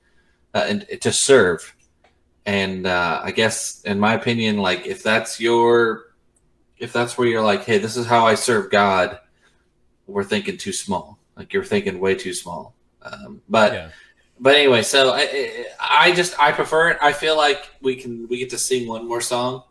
[0.54, 1.76] uh, and to serve.
[2.46, 6.14] And uh, I guess in my opinion, like if that's your
[6.78, 9.20] if that's where you're like, hey, this is how I serve God,
[10.08, 11.18] we're thinking too small.
[11.38, 12.76] Like you're thinking way too small.
[13.02, 13.90] Um, but Yeah.
[14.40, 16.98] but anyway, so I, I just I prefer it.
[17.02, 19.64] I feel like we can we get to sing one more song.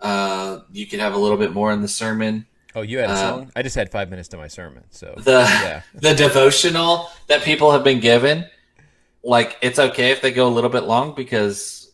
[0.00, 2.46] Uh, you can have a little bit more in the sermon.
[2.74, 3.52] Oh, you had a Uh, song?
[3.54, 5.82] I just had five minutes to my sermon, so The yeah.
[5.94, 8.46] the devotional that people have been given,
[9.22, 11.92] like it's okay if they go a little bit long because,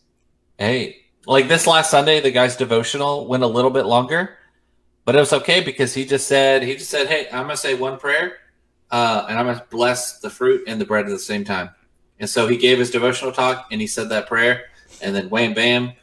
[0.57, 4.37] hey, like this last Sunday, the guy's devotional went a little bit longer,
[5.05, 7.75] but it was okay because he just said he just said, hey, I'm gonna say
[7.75, 8.37] one prayer,
[8.89, 11.69] uh, and I'm gonna bless the fruit and the bread at the same time,
[12.19, 14.65] and so he gave his devotional talk and he said that prayer,
[15.01, 15.93] and then wham bam,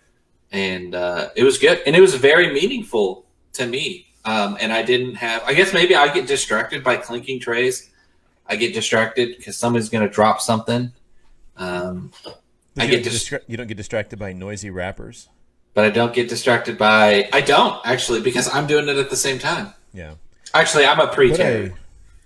[0.53, 4.05] and uh, it was good and it was very meaningful to me.
[4.29, 5.43] Um, and I didn't have.
[5.47, 7.89] I guess maybe I get distracted by clinking trays.
[8.47, 10.93] I get distracted because somebody's going to drop something.
[11.57, 12.13] Um,
[12.77, 15.29] I you, get don't get dis- distra- you don't get distracted by noisy wrappers.
[15.73, 17.29] but I don't get distracted by.
[17.33, 19.73] I don't actually because I'm doing it at the same time.
[19.95, 20.15] Yeah.
[20.53, 21.73] Actually, I'm a pre-terror.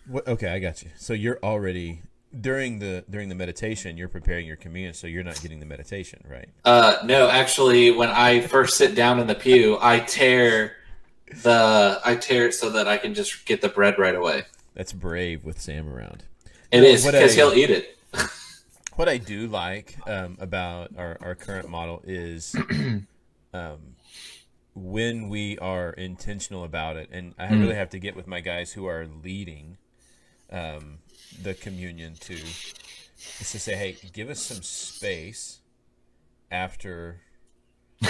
[0.08, 0.90] What, okay, I got you.
[0.96, 2.02] So you're already
[2.38, 6.24] during the during the meditation, you're preparing your communion, so you're not getting the meditation,
[6.28, 6.48] right?
[6.64, 10.76] Uh, no, actually, when I first sit down in the pew, I tear
[11.42, 14.44] the I tear it so that I can just get the bread right away.
[14.74, 16.24] That's brave with Sam around.
[16.70, 17.98] It is because he'll eat it.
[18.94, 22.54] What I do like um, about our, our current model is
[23.54, 23.78] um,
[24.74, 28.72] when we are intentional about it, and I really have to get with my guys
[28.72, 29.78] who are leading
[30.50, 30.98] um,
[31.42, 35.60] the communion to is to say, hey, give us some space
[36.50, 37.20] after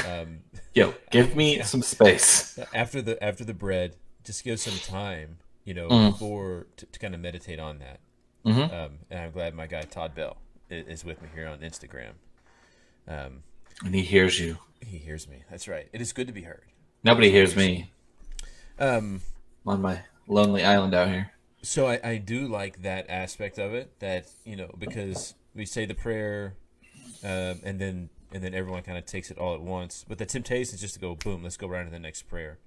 [0.09, 0.41] um,
[0.75, 2.59] Yo, give me some space.
[2.75, 3.97] after the after the bread.
[4.25, 6.19] Just give some time, you know, Mm.
[6.19, 8.01] for to, to kind of meditate on that.
[8.47, 8.73] Mhm.
[8.73, 10.37] Um, and I'm glad my guy Todd Bell
[10.71, 12.13] is, is with me here on Instagram.
[13.09, 13.43] Um,
[13.85, 14.59] And he hears you.
[14.81, 15.43] he hears me.
[15.51, 15.89] That's right.
[15.93, 16.65] It is good to be heard.
[17.05, 17.91] Nobody hears me
[18.79, 19.21] Um,
[19.67, 21.33] on my lonely island out here.
[21.63, 23.99] so I, I do like that aspect of it.
[24.01, 26.55] That you know, because we say the prayer,
[27.25, 30.05] um, and then and then everyone kind of takes it all at once.
[30.09, 31.43] But the temptation is just to go boom.
[31.43, 32.59] Let's go right to the next prayer.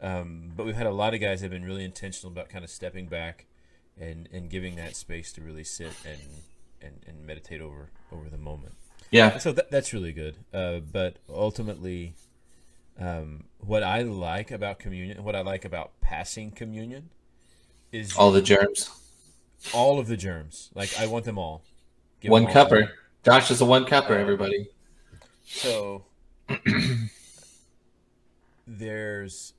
[0.00, 2.64] Um, but we've had a lot of guys that have been really intentional about kind
[2.64, 3.46] of stepping back
[3.98, 6.20] and and giving that space to really sit and
[6.82, 8.74] and, and meditate over over the moment.
[9.10, 9.38] Yeah.
[9.38, 10.36] So that, that's really good.
[10.52, 12.14] Uh, but ultimately,
[12.98, 17.10] um, what I like about communion, what I like about passing communion,
[17.92, 18.90] is All the germs.
[19.72, 20.70] all of the germs.
[20.74, 21.62] Like I want them all.
[22.20, 22.88] Give One them all me.
[23.24, 24.68] Josh is a one cupper, everybody.
[25.44, 26.04] So
[28.66, 29.54] there's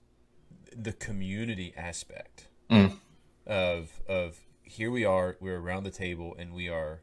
[0.76, 2.98] the community aspect Mm.
[3.46, 7.02] of of here we are, we're around the table, and we are.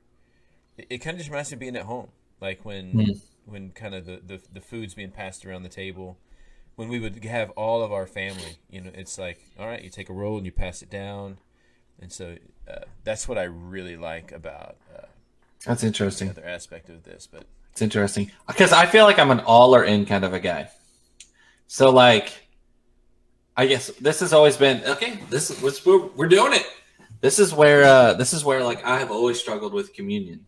[0.76, 2.08] It, it kind of just reminds me of being at home,
[2.40, 3.20] like when Mm.
[3.46, 6.18] when kind of the, the the food's being passed around the table.
[6.74, 9.90] When we would have all of our family, you know, it's like, all right, you
[9.90, 11.38] take a roll and you pass it down,
[12.00, 12.36] and so
[12.68, 15.06] uh, that's what I really like about uh,
[15.66, 16.28] That's interesting.
[16.28, 17.28] the other aspect of this.
[17.30, 20.40] But It's interesting because I feel like I'm an all or in kind of a
[20.40, 20.68] guy.
[21.66, 22.32] So like,
[23.56, 25.18] I guess this has always been okay.
[25.30, 26.66] This is we're, we're doing it.
[27.20, 30.46] This is where uh, this is where like I have always struggled with communion.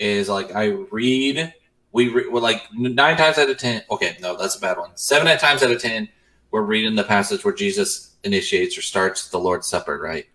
[0.00, 1.54] Is like I read
[1.94, 3.82] we re- we're like nine times out of ten.
[3.88, 4.90] Okay, no, that's a bad one.
[4.96, 6.08] Seven times out of ten,
[6.50, 10.26] we're reading the passage where Jesus initiates or starts the Lord's Supper, right?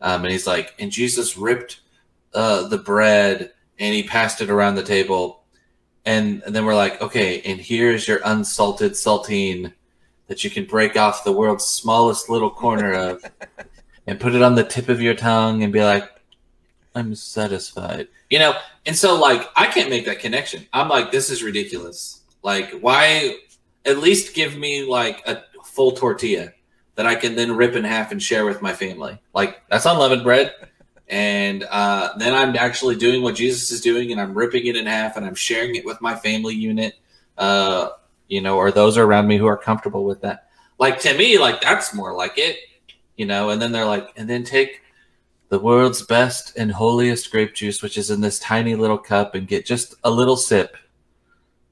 [0.00, 1.80] Um, and he's like, and Jesus ripped
[2.34, 5.44] uh, the bread and he passed it around the table.
[6.04, 9.72] And, and then we're like, okay, and here's your unsalted saltine
[10.28, 13.24] that you can break off the world's smallest little corner of
[14.06, 16.08] and put it on the tip of your tongue and be like,
[16.94, 18.08] I'm satisfied.
[18.30, 18.54] You know,
[18.86, 20.66] and so like I can't make that connection.
[20.72, 22.22] I'm like, this is ridiculous.
[22.42, 23.36] Like, why
[23.84, 26.52] at least give me like a full tortilla
[26.94, 29.18] that I can then rip in half and share with my family?
[29.34, 30.54] Like, that's unleavened bread
[31.08, 34.86] and uh, then I'm actually doing what Jesus is doing, and I'm ripping it in
[34.86, 36.94] half, and I'm sharing it with my family unit,
[37.38, 37.90] uh,
[38.28, 40.48] you know, or those around me who are comfortable with that.
[40.78, 42.58] Like to me, like that's more like it.
[43.16, 44.82] you know, and then they're like, and then take
[45.48, 49.48] the world's best and holiest grape juice, which is in this tiny little cup, and
[49.48, 50.76] get just a little sip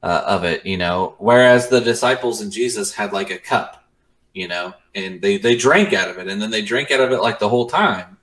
[0.03, 1.15] uh, of it, you know.
[1.19, 3.85] Whereas the disciples and Jesus had like a cup,
[4.33, 7.13] you know, and they they drank out of it, and then they drank out of
[7.13, 8.17] it like the whole time.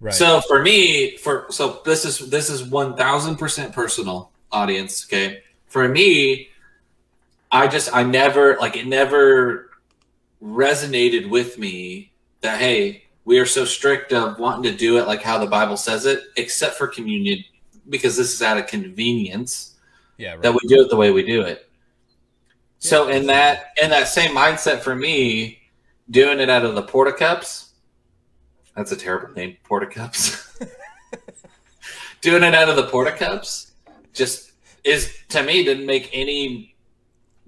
[0.00, 0.14] Right.
[0.14, 5.06] So for me, for so this is this is one thousand percent personal audience.
[5.06, 6.48] Okay, for me,
[7.50, 9.70] I just I never like it never
[10.42, 15.20] resonated with me that hey we are so strict of wanting to do it like
[15.20, 17.44] how the Bible says it, except for communion
[17.88, 19.74] because this is out of convenience
[20.16, 20.32] yeah.
[20.32, 20.42] Right.
[20.42, 21.68] that we do it the way we do it.
[22.78, 25.58] So in that in that same mindset for me,
[26.10, 27.67] doing it out of the porta cups,
[28.78, 30.56] that's a terrible name, porta cups.
[32.20, 33.72] doing it out of the porta cups
[34.12, 34.52] just
[34.84, 36.76] is to me didn't make any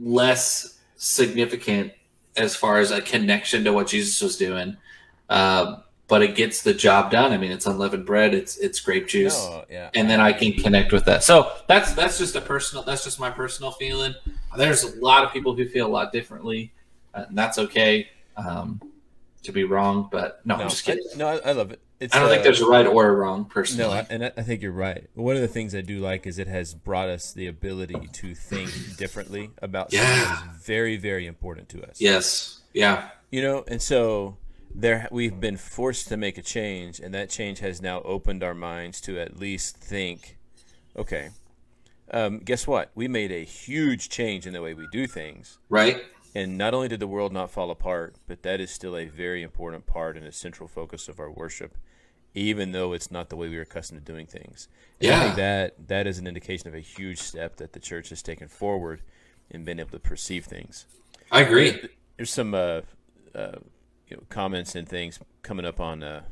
[0.00, 1.92] less significant
[2.36, 4.76] as far as a connection to what Jesus was doing.
[5.28, 7.30] Um, but it gets the job done.
[7.32, 9.90] I mean, it's unleavened bread, it's it's grape juice, No, yeah.
[9.94, 11.22] and then I can connect with that.
[11.22, 12.82] So that's that's just a personal.
[12.82, 14.16] That's just my personal feeling.
[14.56, 16.72] There's a lot of people who feel a lot differently,
[17.14, 18.80] uh, and that's okay um,
[19.44, 20.08] to be wrong.
[20.10, 21.18] But no, no, I'm just I, kidding.
[21.18, 21.80] no, I, I love it.
[22.00, 23.86] It's, I don't think uh, there's a right or a wrong personally.
[23.88, 25.06] No, I- and I I think you're right.
[25.14, 28.34] One of the things I do like is it has brought us the ability to
[28.34, 32.00] think differently about something that is very, very important to us.
[32.00, 34.38] yes, yeah, You know, and so
[34.74, 38.54] there we've been forced to make a change, and that change has now opened our
[38.54, 40.38] minds to at least think,
[40.96, 41.30] okay,
[42.12, 42.90] um, guess what?
[42.94, 45.58] We made a huge change in the way we do things.
[45.68, 46.02] right.
[46.34, 49.42] And not only did the world not fall apart, but that is still a very
[49.42, 51.76] important part and a central focus of our worship,
[52.34, 54.68] even though it's not the way we are accustomed to doing things.
[55.00, 55.22] And I Yeah.
[55.24, 58.46] think that that is an indication of a huge step that the church has taken
[58.48, 59.02] forward
[59.50, 60.86] and been able to perceive things.
[61.32, 61.80] I agree.
[62.16, 62.82] There's some uh,
[63.34, 63.56] uh,
[64.08, 66.22] you know, comments and things coming up on uh,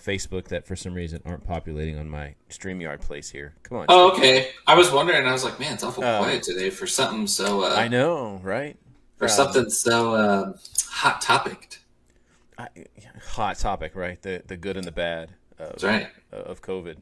[0.00, 3.54] Facebook that for some reason aren't populating on my StreamYard place here.
[3.62, 3.86] Come on.
[3.88, 4.50] Oh, okay.
[4.66, 5.26] I was wondering.
[5.26, 8.40] I was like, man, it's awful Um, quiet today for something so uh, I know,
[8.42, 8.76] right?
[9.24, 10.54] Um, something so um
[10.88, 11.80] hot topic.
[13.30, 14.20] Hot topic, right?
[14.22, 16.08] The the good and the bad of, right.
[16.32, 16.96] of COVID.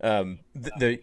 [0.00, 1.00] Um, the, the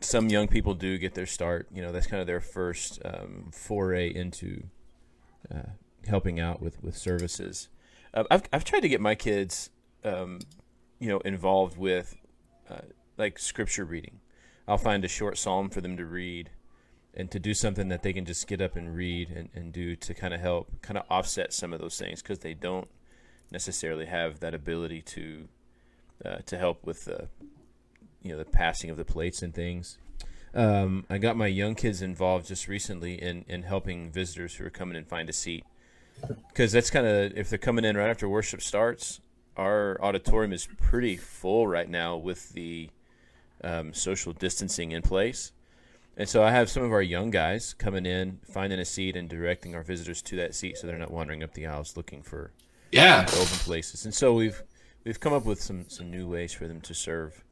[0.00, 1.68] some young people do get their start.
[1.72, 4.64] You know, that's kind of their first um, foray into
[5.52, 5.70] uh,
[6.06, 7.68] helping out with with services.
[8.14, 9.70] Uh, I've I've tried to get my kids,
[10.04, 10.40] um,
[10.98, 12.16] you know, involved with
[12.70, 12.80] uh,
[13.16, 14.20] like scripture reading.
[14.66, 16.50] I'll find a short psalm for them to read
[17.14, 19.96] and to do something that they can just get up and read and, and do
[19.96, 22.88] to kind of help kind of offset some of those things because they don't
[23.50, 25.48] necessarily have that ability to
[26.24, 27.28] uh, to help with the
[28.22, 29.98] you know the passing of the plates and things.
[30.54, 34.70] Um, I got my young kids involved just recently in, in helping visitors who are
[34.70, 35.64] coming and find a seat
[36.48, 39.20] because that's kind of if they're coming in right after worship starts.
[39.56, 42.90] Our auditorium is pretty full right now with the
[43.64, 45.52] um, social distancing in place.
[46.18, 49.28] And so I have some of our young guys coming in, finding a seat, and
[49.28, 52.50] directing our visitors to that seat, so they're not wandering up the aisles looking for
[52.90, 53.22] Yeah.
[53.28, 54.04] open places.
[54.04, 54.62] And so we've
[55.04, 57.44] we've come up with some some new ways for them to serve.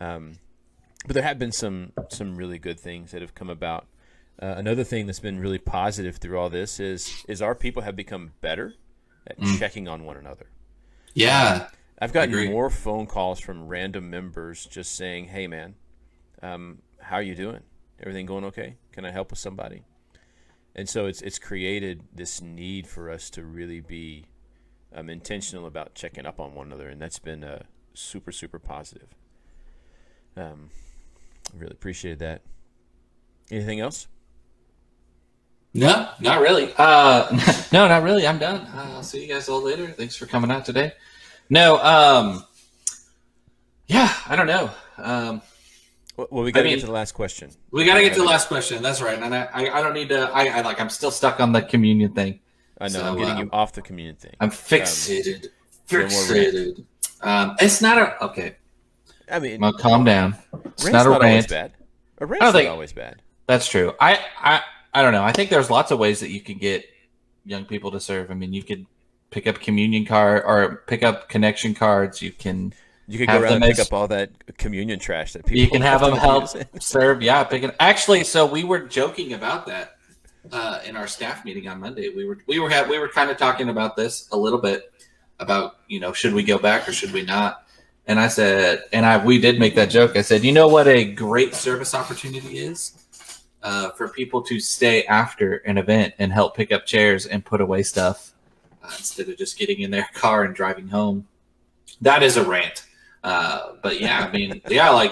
[0.00, 0.38] Um,
[1.06, 3.86] but there have been some some really good things that have come about.
[4.40, 7.96] Uh, another thing that's been really positive through all this is is our people have
[7.96, 8.74] become better
[9.26, 10.46] at checking on one another.
[11.14, 11.68] Yeah.
[11.98, 15.76] I've gotten more phone calls from random members just saying, "Hey, man,
[16.42, 17.62] um, how are you doing?
[18.00, 18.76] Everything going okay?
[18.92, 19.82] Can I help with somebody?"
[20.74, 24.26] And so it's it's created this need for us to really be
[24.94, 27.62] um, intentional about checking up on one another, and that's been uh,
[27.94, 29.08] super super positive.
[30.36, 30.70] Um,
[31.54, 32.42] I really appreciated that.
[33.50, 34.08] Anything else?
[35.72, 36.72] No, not really.
[36.76, 37.28] Uh,
[37.72, 38.26] no, not really.
[38.26, 38.62] I'm done.
[38.74, 39.86] Uh, I'll see you guys all later.
[39.88, 40.92] Thanks for coming out today.
[41.48, 42.44] No, um,
[43.86, 44.70] yeah, I don't know.
[44.98, 45.42] Um,
[46.16, 47.50] Well, we got to mean- get to the last question.
[47.70, 48.82] we got to get to the last question.
[48.82, 49.18] That's right.
[49.18, 50.30] And I, I, I don't need to.
[50.32, 50.80] I, I like.
[50.80, 52.40] I'm still stuck on the communion thing.
[52.80, 54.32] I know So, I'm getting um, you off the communion thing.
[54.40, 55.48] I'm fixated.
[55.90, 56.54] little more rant.
[56.54, 56.84] fixated.
[57.22, 58.56] Um, it's not a okay.
[59.30, 60.36] I mean, Well, calm down.
[60.74, 61.48] It's not a always rant.
[61.48, 61.72] bad.
[62.18, 63.22] A rant's don't not think- always bad.
[63.46, 63.92] That's true.
[64.00, 64.60] I, I
[64.94, 65.22] I don't know.
[65.22, 66.84] I think there's lots of ways that you can get
[67.44, 68.30] young people to serve.
[68.30, 68.86] I mean, you could
[69.30, 72.20] pick up communion card or pick up connection cards.
[72.22, 72.72] You can
[73.08, 75.62] You could go around and pick as- up all that communion trash that people.
[75.64, 76.48] you can have them left help
[76.82, 77.22] serve.
[77.22, 77.70] Yeah, picking.
[77.80, 79.96] Actually, so we were joking about that
[80.52, 82.08] uh, in our staff meeting on Monday.
[82.08, 84.92] We were we were ha- we were kind of talking about this a little bit
[85.38, 87.62] about you know should we go back or should we not.
[88.08, 90.16] And I said, and I we did make that joke.
[90.16, 93.04] I said, you know what a great service opportunity is
[93.62, 97.60] uh, for people to stay after an event and help pick up chairs and put
[97.60, 98.32] away stuff
[98.82, 101.26] uh, instead of just getting in their car and driving home.
[102.00, 102.85] That is a rant.
[103.26, 105.10] Uh, but yeah, I mean, yeah, like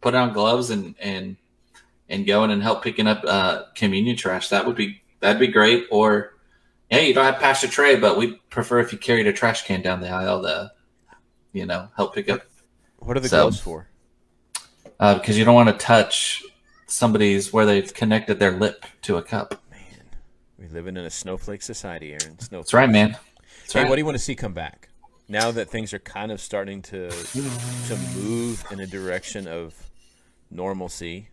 [0.00, 1.36] put on gloves and and
[2.08, 4.48] and go in and help picking up uh, communion trash.
[4.48, 5.86] That would be that'd be great.
[5.92, 6.34] Or
[6.90, 9.82] hey, you don't have Pastor tray, but we prefer if you carried a trash can
[9.82, 10.72] down the aisle to
[11.52, 12.40] you know help pick up
[12.98, 13.88] What are the So- gloves for?
[14.98, 16.42] uh, because you don't want to touch
[16.88, 19.62] somebody's where they've connected their lip to a cup.
[19.70, 19.80] Man,
[20.58, 22.38] we living in a snowflake society, Aaron.
[22.40, 22.50] Snowflake.
[22.64, 23.16] That's right, man.
[23.60, 23.88] That's Hey, right.
[23.88, 24.88] what do you want to see come back?
[25.28, 29.74] Now that things are kind of starting to to move in a direction of
[30.50, 31.28] normalcy.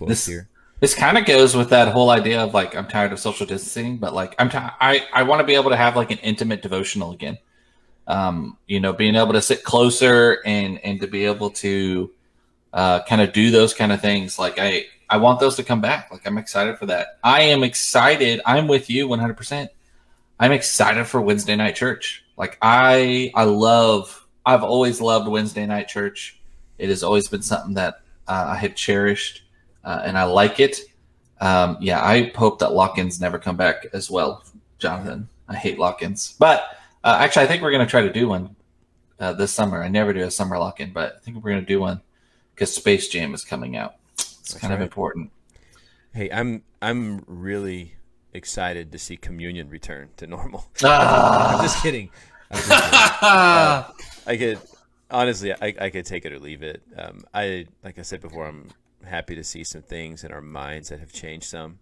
[0.00, 0.48] This- here.
[0.80, 3.98] This kind of goes with that whole idea of like I'm tired of social distancing,
[3.98, 6.62] but like I'm t- I I want to be able to have like an intimate
[6.62, 7.36] devotional again.
[8.06, 12.10] Um, you know, being able to sit closer and and to be able to
[12.72, 14.38] uh, kind of do those kind of things.
[14.38, 16.10] Like I I want those to come back.
[16.10, 17.18] Like I'm excited for that.
[17.22, 18.40] I am excited.
[18.46, 19.36] I'm with you 100.
[19.36, 19.70] percent
[20.38, 22.24] I'm excited for Wednesday night church.
[22.40, 26.40] Like I I love I've always loved Wednesday night church.
[26.78, 29.42] It has always been something that uh, I have cherished
[29.84, 30.80] uh, and I like it.
[31.42, 34.42] Um, yeah, I hope that lock-ins never come back as well,
[34.78, 35.28] Jonathan.
[35.48, 36.62] I hate lock-ins, but
[37.04, 38.56] uh, actually, I think we're going to try to do one
[39.18, 39.82] uh, this summer.
[39.82, 42.00] I never do a summer lock-in, but I think we're going to do one
[42.54, 43.96] because Space Jam is coming out.
[44.14, 45.30] It's kind of important.
[46.14, 47.96] Hey, I'm I'm really
[48.32, 50.66] excited to see communion return to normal.
[50.84, 52.10] Ah, I'm just kidding.
[52.50, 53.00] I'm just kidding.
[53.22, 53.84] Uh,
[54.26, 54.58] I could
[55.10, 56.82] honestly, I, I could take it or leave it.
[56.96, 58.68] Um, I like I said before, I'm
[59.04, 61.78] happy to see some things in our minds that have changed some.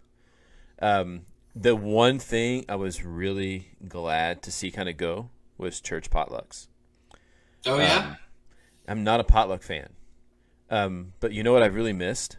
[0.81, 1.21] Um,
[1.55, 6.67] the one thing I was really glad to see kind of go was church potlucks.
[7.65, 8.15] oh yeah,
[8.87, 9.89] I'm not a potluck fan,
[10.69, 12.37] um, but you know what I've really missed?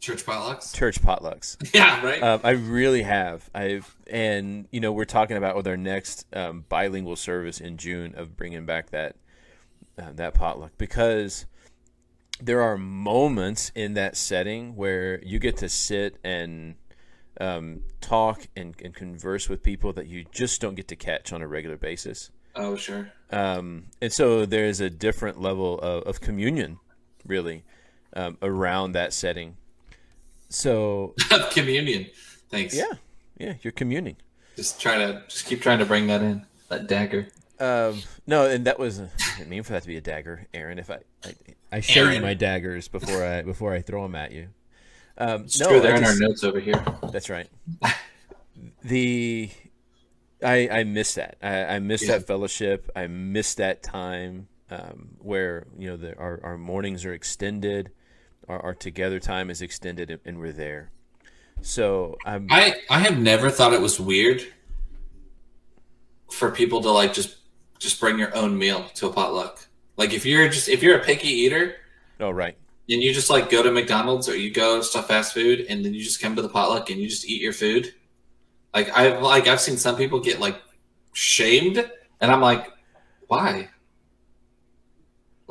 [0.00, 0.74] Church potlucks.
[0.74, 1.56] Church potlucks.
[1.74, 2.22] Yeah, right.
[2.22, 3.48] Um, I really have.
[3.54, 8.14] I've and you know we're talking about with our next um, bilingual service in June
[8.16, 9.16] of bringing back that
[9.98, 11.46] uh, that potluck because
[12.42, 16.74] there are moments in that setting where you get to sit and
[17.40, 21.42] um, talk and, and converse with people that you just don't get to catch on
[21.42, 22.30] a regular basis.
[22.56, 23.12] oh sure.
[23.30, 26.78] Um, and so there's a different level of, of communion,
[27.24, 27.64] really,
[28.14, 29.56] um, around that setting.
[30.50, 31.14] So
[31.52, 32.06] Communion.
[32.50, 32.76] Thanks.
[32.76, 32.92] yeah,
[33.38, 34.16] yeah, you're communing.
[34.56, 36.44] Just try to just keep trying to bring that in.
[36.68, 37.28] That dagger.
[37.58, 40.78] Um, no, and that was I didn't mean for that to be a dagger, Aaron.
[40.78, 41.34] If I I,
[41.72, 44.48] I show you my daggers before I before I throw them at you.
[45.18, 45.80] Um, It's no, true.
[45.80, 46.82] They're in our notes over here.
[47.12, 47.48] That's right.
[48.82, 49.50] the
[50.42, 51.36] I I miss that.
[51.42, 52.18] I, I miss Yeah.
[52.18, 52.90] that fellowship.
[52.96, 57.90] I miss that time um, where you know the, our our mornings are extended,
[58.50, 60.90] our, our together time is extended, and, we're there.
[61.62, 64.42] So I'm I I have never thought it was weird
[66.32, 67.36] for people to like just
[67.78, 69.66] just bring your own meal to a potluck.
[69.96, 71.76] Like if you're just if you're a picky eater
[72.18, 72.56] oh right.
[72.88, 75.92] and you just like go to McDonald's or you go to fast food and then
[75.92, 77.94] you just come to the potluck and you just eat your food.
[78.74, 80.60] Like I've like I've seen some people get like
[81.12, 81.78] shamed
[82.20, 82.68] and I'm like,
[83.26, 83.68] why?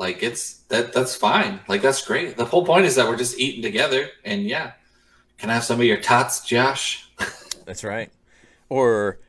[0.00, 1.60] Like it's that that's fine.
[1.68, 2.38] Like that's great.
[2.38, 4.72] The whole point is that we're just eating together and yeah.
[5.36, 7.10] Can I have some of your tots, Josh?
[7.64, 8.12] That's right.
[8.68, 9.20] Or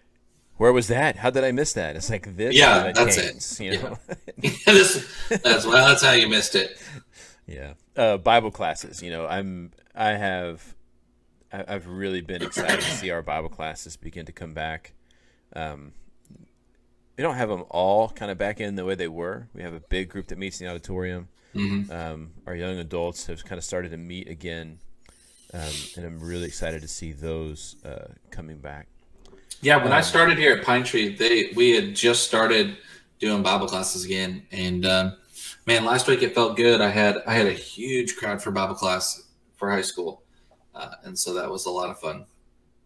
[0.58, 1.16] where was that?
[1.16, 1.96] How did I miss that?
[1.96, 2.54] It's like this.
[2.54, 3.64] Yeah, that's Canes, it.
[3.64, 3.98] You know?
[4.66, 5.88] this, that's well.
[5.88, 6.78] That's how you missed it.
[7.48, 7.74] Yeah.
[7.96, 9.02] Uh, Bible classes.
[9.02, 9.72] You know, I'm.
[9.96, 10.76] I have.
[11.54, 14.94] I've really been excited to see our Bible classes begin to come back.
[15.56, 15.94] Um,
[17.22, 19.48] we don't have them all kind of back in the way they were.
[19.54, 21.28] We have a big group that meets in the auditorium.
[21.92, 24.80] Um, our young adults have kind of started to meet again,
[25.54, 28.88] um, and I'm really excited to see those uh, coming back.
[29.62, 32.78] Yeah, when I started here at Pine Tree, they we had just started
[33.20, 35.16] doing Bible classes again, and um,
[35.68, 36.82] man, last week it felt good.
[36.82, 40.24] I had I had a huge crowd for Bible class for high school,
[40.74, 42.26] uh, and so that was a lot of fun.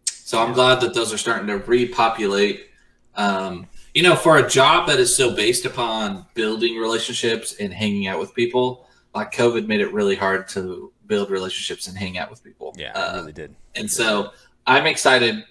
[0.04, 2.66] So I'm glad that those are starting to repopulate.
[3.14, 3.66] Um,
[3.96, 8.20] you know, for a job that is so based upon building relationships and hanging out
[8.20, 12.44] with people, like COVID made it really hard to build relationships and hang out with
[12.44, 12.74] people.
[12.76, 13.54] Yeah, Uh, I really did.
[13.74, 14.32] and so
[14.66, 15.44] I'm excited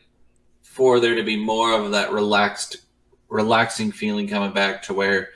[0.62, 2.78] for there to be more of that relaxed,
[3.30, 5.30] relaxing feeling coming back to where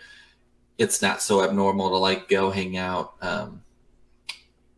[0.78, 3.16] it's not so abnormal to like go hang out.
[3.22, 3.64] Um,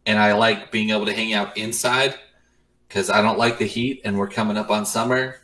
[0.06, 2.16] and I like being able to hang out inside
[2.88, 5.36] because I don't like the heat and we're coming up on summer.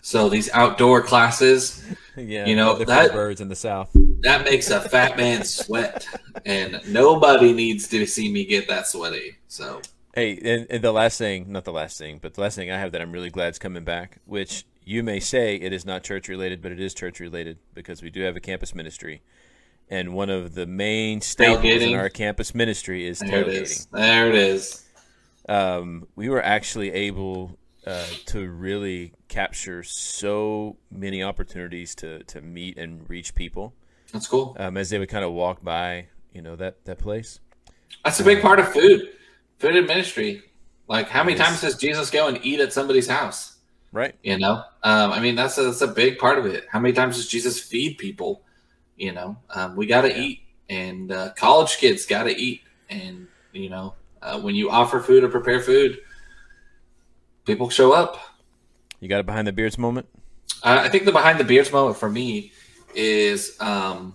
[0.00, 1.84] So these outdoor classes,
[2.16, 3.90] Yeah, you know, that- the birds in the south.
[4.20, 6.06] that makes a fat man sweat.
[6.46, 9.36] And nobody needs to see me get that sweaty.
[9.48, 9.80] So
[10.14, 12.78] Hey, and, and the last thing, not the last thing, but the last thing I
[12.78, 16.02] have that I'm really glad is coming back, which you may say it is not
[16.02, 19.22] church related, but it is church related because we do have a campus ministry.
[19.90, 23.86] And one of the main staples in our campus ministry is There it is.
[23.92, 24.84] There it is.
[25.48, 27.56] um, we were actually able
[27.88, 33.74] uh, to really capture so many opportunities to, to meet and reach people
[34.12, 34.56] That's cool.
[34.58, 37.40] um, as they would kind of walk by, you know, that, that place.
[38.04, 39.08] That's a big part of food,
[39.58, 40.42] food and ministry.
[40.86, 43.56] Like, how many times does Jesus go and eat at somebody's house?
[43.92, 44.14] Right.
[44.22, 46.66] You know, um, I mean, that's a, that's a big part of it.
[46.70, 48.42] How many times does Jesus feed people?
[48.96, 50.20] You know, um, we got to Yeah.
[50.22, 52.62] eat, and uh, college kids got to eat.
[52.90, 55.98] And you know, uh, when you offer food or prepare food,
[57.48, 58.20] people show up.
[59.00, 60.06] You got a behind the beards moment?
[60.62, 62.52] Uh, I think the behind the beards moment for me
[62.94, 64.14] is um,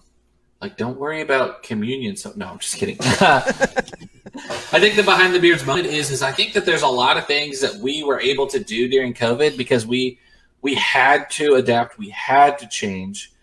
[0.61, 2.15] like, don't worry about communion.
[2.15, 2.97] So no, I'm just kidding.
[3.01, 7.17] I think the behind the beards moment is is I think that there's a lot
[7.17, 10.19] of things that we were able to do during COVID because we
[10.61, 13.33] we had to adapt, we had to change,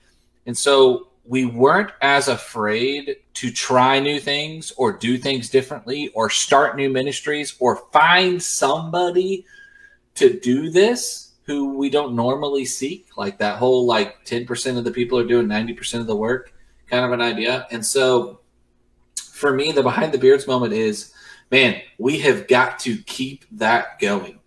[0.46, 6.30] and so we weren't as afraid to try new things or do things differently or
[6.30, 9.44] start new ministries or find somebody
[10.20, 14.90] to do this who we don't normally seek like that whole like 10% of the
[14.90, 16.52] people are doing 90% of the work
[16.88, 17.66] kind of an idea.
[17.70, 18.40] And so
[19.32, 21.14] for me the behind the beards moment is
[21.50, 24.38] man we have got to keep that going.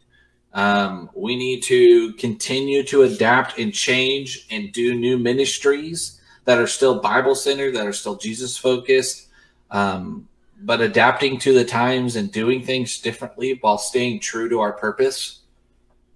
[0.53, 6.67] Um, we need to continue to adapt and change and do new ministries that are
[6.67, 9.30] still bible centered that are still jesus focused
[9.71, 10.28] um,
[10.61, 15.39] but adapting to the times and doing things differently while staying true to our purpose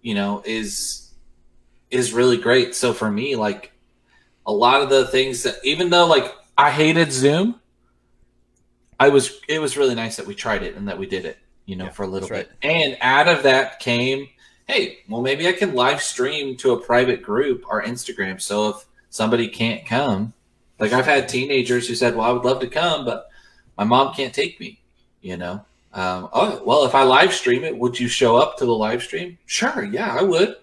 [0.07, 1.11] you know is
[1.91, 2.75] is really great.
[2.75, 3.73] So for me like
[4.45, 7.59] a lot of the things that even though like i hated zoom
[8.97, 11.37] i was it was really nice that we tried it and that we did it
[11.65, 12.49] you know Yeah, for a little bit.
[12.61, 14.29] And out of that came
[14.67, 18.39] hey well maybe i can live stream to a private group or instagram.
[18.39, 20.33] So if somebody can't come
[20.79, 23.27] like i've had teenagers who said well i would love to come but
[23.77, 24.79] my mom can't take me
[25.21, 28.65] you know um, oh well if i live stream it would you show up to
[28.65, 29.37] the live stream?
[29.45, 30.55] Sure yeah i would.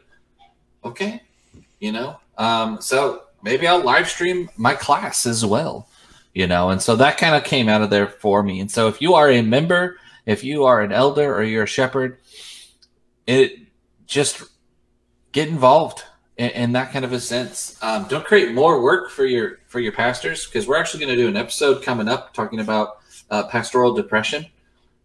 [0.84, 1.22] Okay
[1.80, 5.88] you know um, so maybe i'll live stream my class as well
[6.32, 8.60] you know and so that kind of came out of there for me.
[8.60, 11.66] And so if you are a member if you are an elder or you're a
[11.66, 12.18] shepherd
[13.26, 13.58] it
[14.06, 14.42] just
[15.32, 16.04] get involved
[16.36, 17.78] in, in that kind of a sense.
[17.82, 21.22] Um, don't create more work for your for your pastors because we're actually going to
[21.22, 22.98] do an episode coming up talking about
[23.30, 24.46] uh, pastoral depression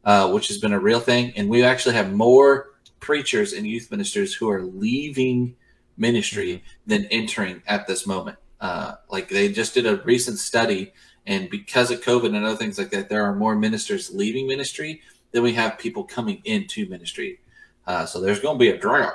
[0.05, 1.33] uh, which has been a real thing.
[1.35, 5.55] And we actually have more preachers and youth ministers who are leaving
[5.97, 8.37] ministry than entering at this moment.
[8.61, 10.91] Uh, like they just did a recent study
[11.25, 15.01] and because of covid and other things like that there are more ministers leaving ministry
[15.31, 17.39] than we have people coming into ministry.
[17.87, 19.13] Uh, so there's going to be a drought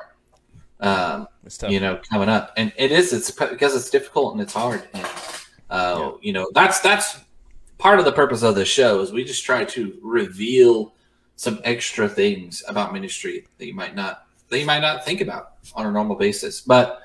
[0.81, 1.29] um,
[1.69, 2.53] you know coming up.
[2.57, 4.87] And it is it's because it's difficult and it's hard.
[4.93, 5.07] And
[5.71, 6.11] uh, Yeah.
[6.21, 7.19] you know that's that's
[7.79, 10.95] part of the purpose of the show is we just try to reveal
[11.37, 15.53] some extra things about ministry that you might not that you might not think about
[15.75, 16.61] on a normal basis.
[16.61, 17.01] But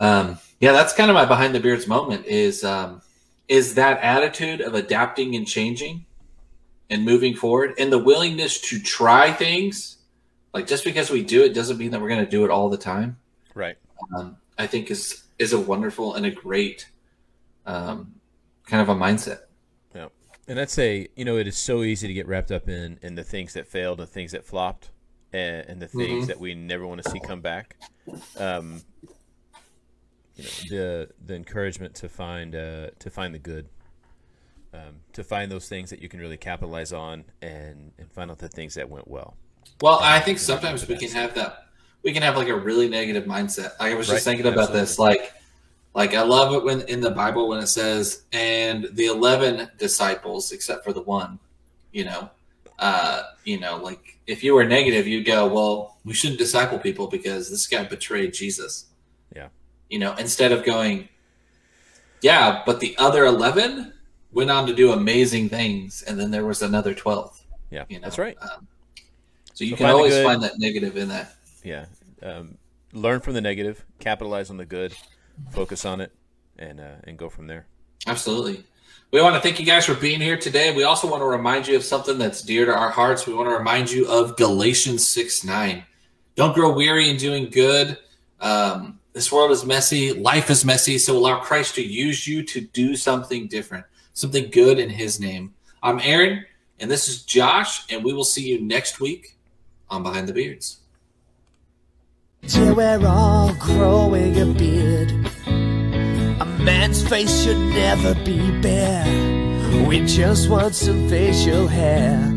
[0.00, 3.00] um yeah that's kind of my behind the beards moment is um
[3.48, 6.04] is that attitude of adapting and changing
[6.90, 9.98] and moving forward and the willingness to try things.
[10.52, 12.68] Like just because we do it doesn't mean that we're going to do it all
[12.68, 13.18] the time.
[13.54, 13.76] Right.
[14.16, 16.88] um, I think is is a wonderful and a great
[17.66, 18.14] um,
[18.66, 19.40] kind of a mindset.
[19.94, 20.08] Yeah,
[20.48, 23.14] and I'd say, you know, it is so easy to get wrapped up in in
[23.14, 24.90] the things that failed, the things that flopped,
[25.32, 26.28] and, and the things Mhm.
[26.28, 27.76] that we never want to see come back.
[28.36, 28.84] Um,
[30.36, 33.68] you know, the the encouragement to find uh, to find the good,
[34.72, 38.38] um, to find those things that you can really capitalize on, and and find out
[38.38, 39.36] the things that went well.
[39.80, 41.66] Well, I think sometimes we can have that.
[42.02, 43.72] We can have like a really negative mindset.
[43.80, 45.32] I was just Right, thinking about this, like,
[45.94, 50.52] like I love it when in the Bible when it says, "And the eleven disciples,
[50.52, 51.38] except for the one,"
[51.92, 52.30] you know,
[52.78, 57.06] uh, you know, like if you were negative, you'd go, "Well, we shouldn't disciple people
[57.06, 58.86] because this guy betrayed Jesus."
[59.34, 59.48] Yeah.
[59.90, 61.08] you know, instead of going,
[62.22, 63.92] "Yeah, but the other eleven
[64.32, 67.40] went on to do amazing things, and then there was another twelve.
[67.70, 68.36] Yeah, You know, that's right.
[68.40, 68.66] Um,
[69.52, 70.24] so you So can find always good.
[70.24, 71.34] find that negative in that.
[71.62, 71.86] Yeah,
[72.22, 72.56] um,
[72.92, 74.92] learn from the negative, capitalize on the good,
[75.50, 76.12] focus on it,
[76.58, 77.66] and uh, and go from there.
[78.06, 78.64] Absolutely.
[79.10, 80.74] We want to thank you guys for being here today.
[80.74, 83.26] We also want to remind you of something that's dear to our hearts.
[83.26, 85.84] We want to remind you of Galatians 6 9.
[86.34, 87.96] Don't grow weary in doing good.
[88.40, 90.12] Um, this world is messy.
[90.12, 90.98] Life is messy.
[90.98, 95.54] So allow Christ to use you to do something different, something good in his name.
[95.80, 96.44] I'm Aaron,
[96.80, 99.36] and this is Josh, and we will see you next week
[99.88, 100.80] on Behind the Beards.
[102.48, 105.10] Yeah, we're all growing a beard.
[105.46, 109.86] A man's face should never be bare.
[109.88, 112.32] We just want some facial hair.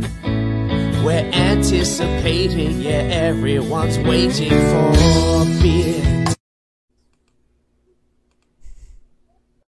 [1.03, 5.96] We're anticipating, yeah, everyone's waiting for beer.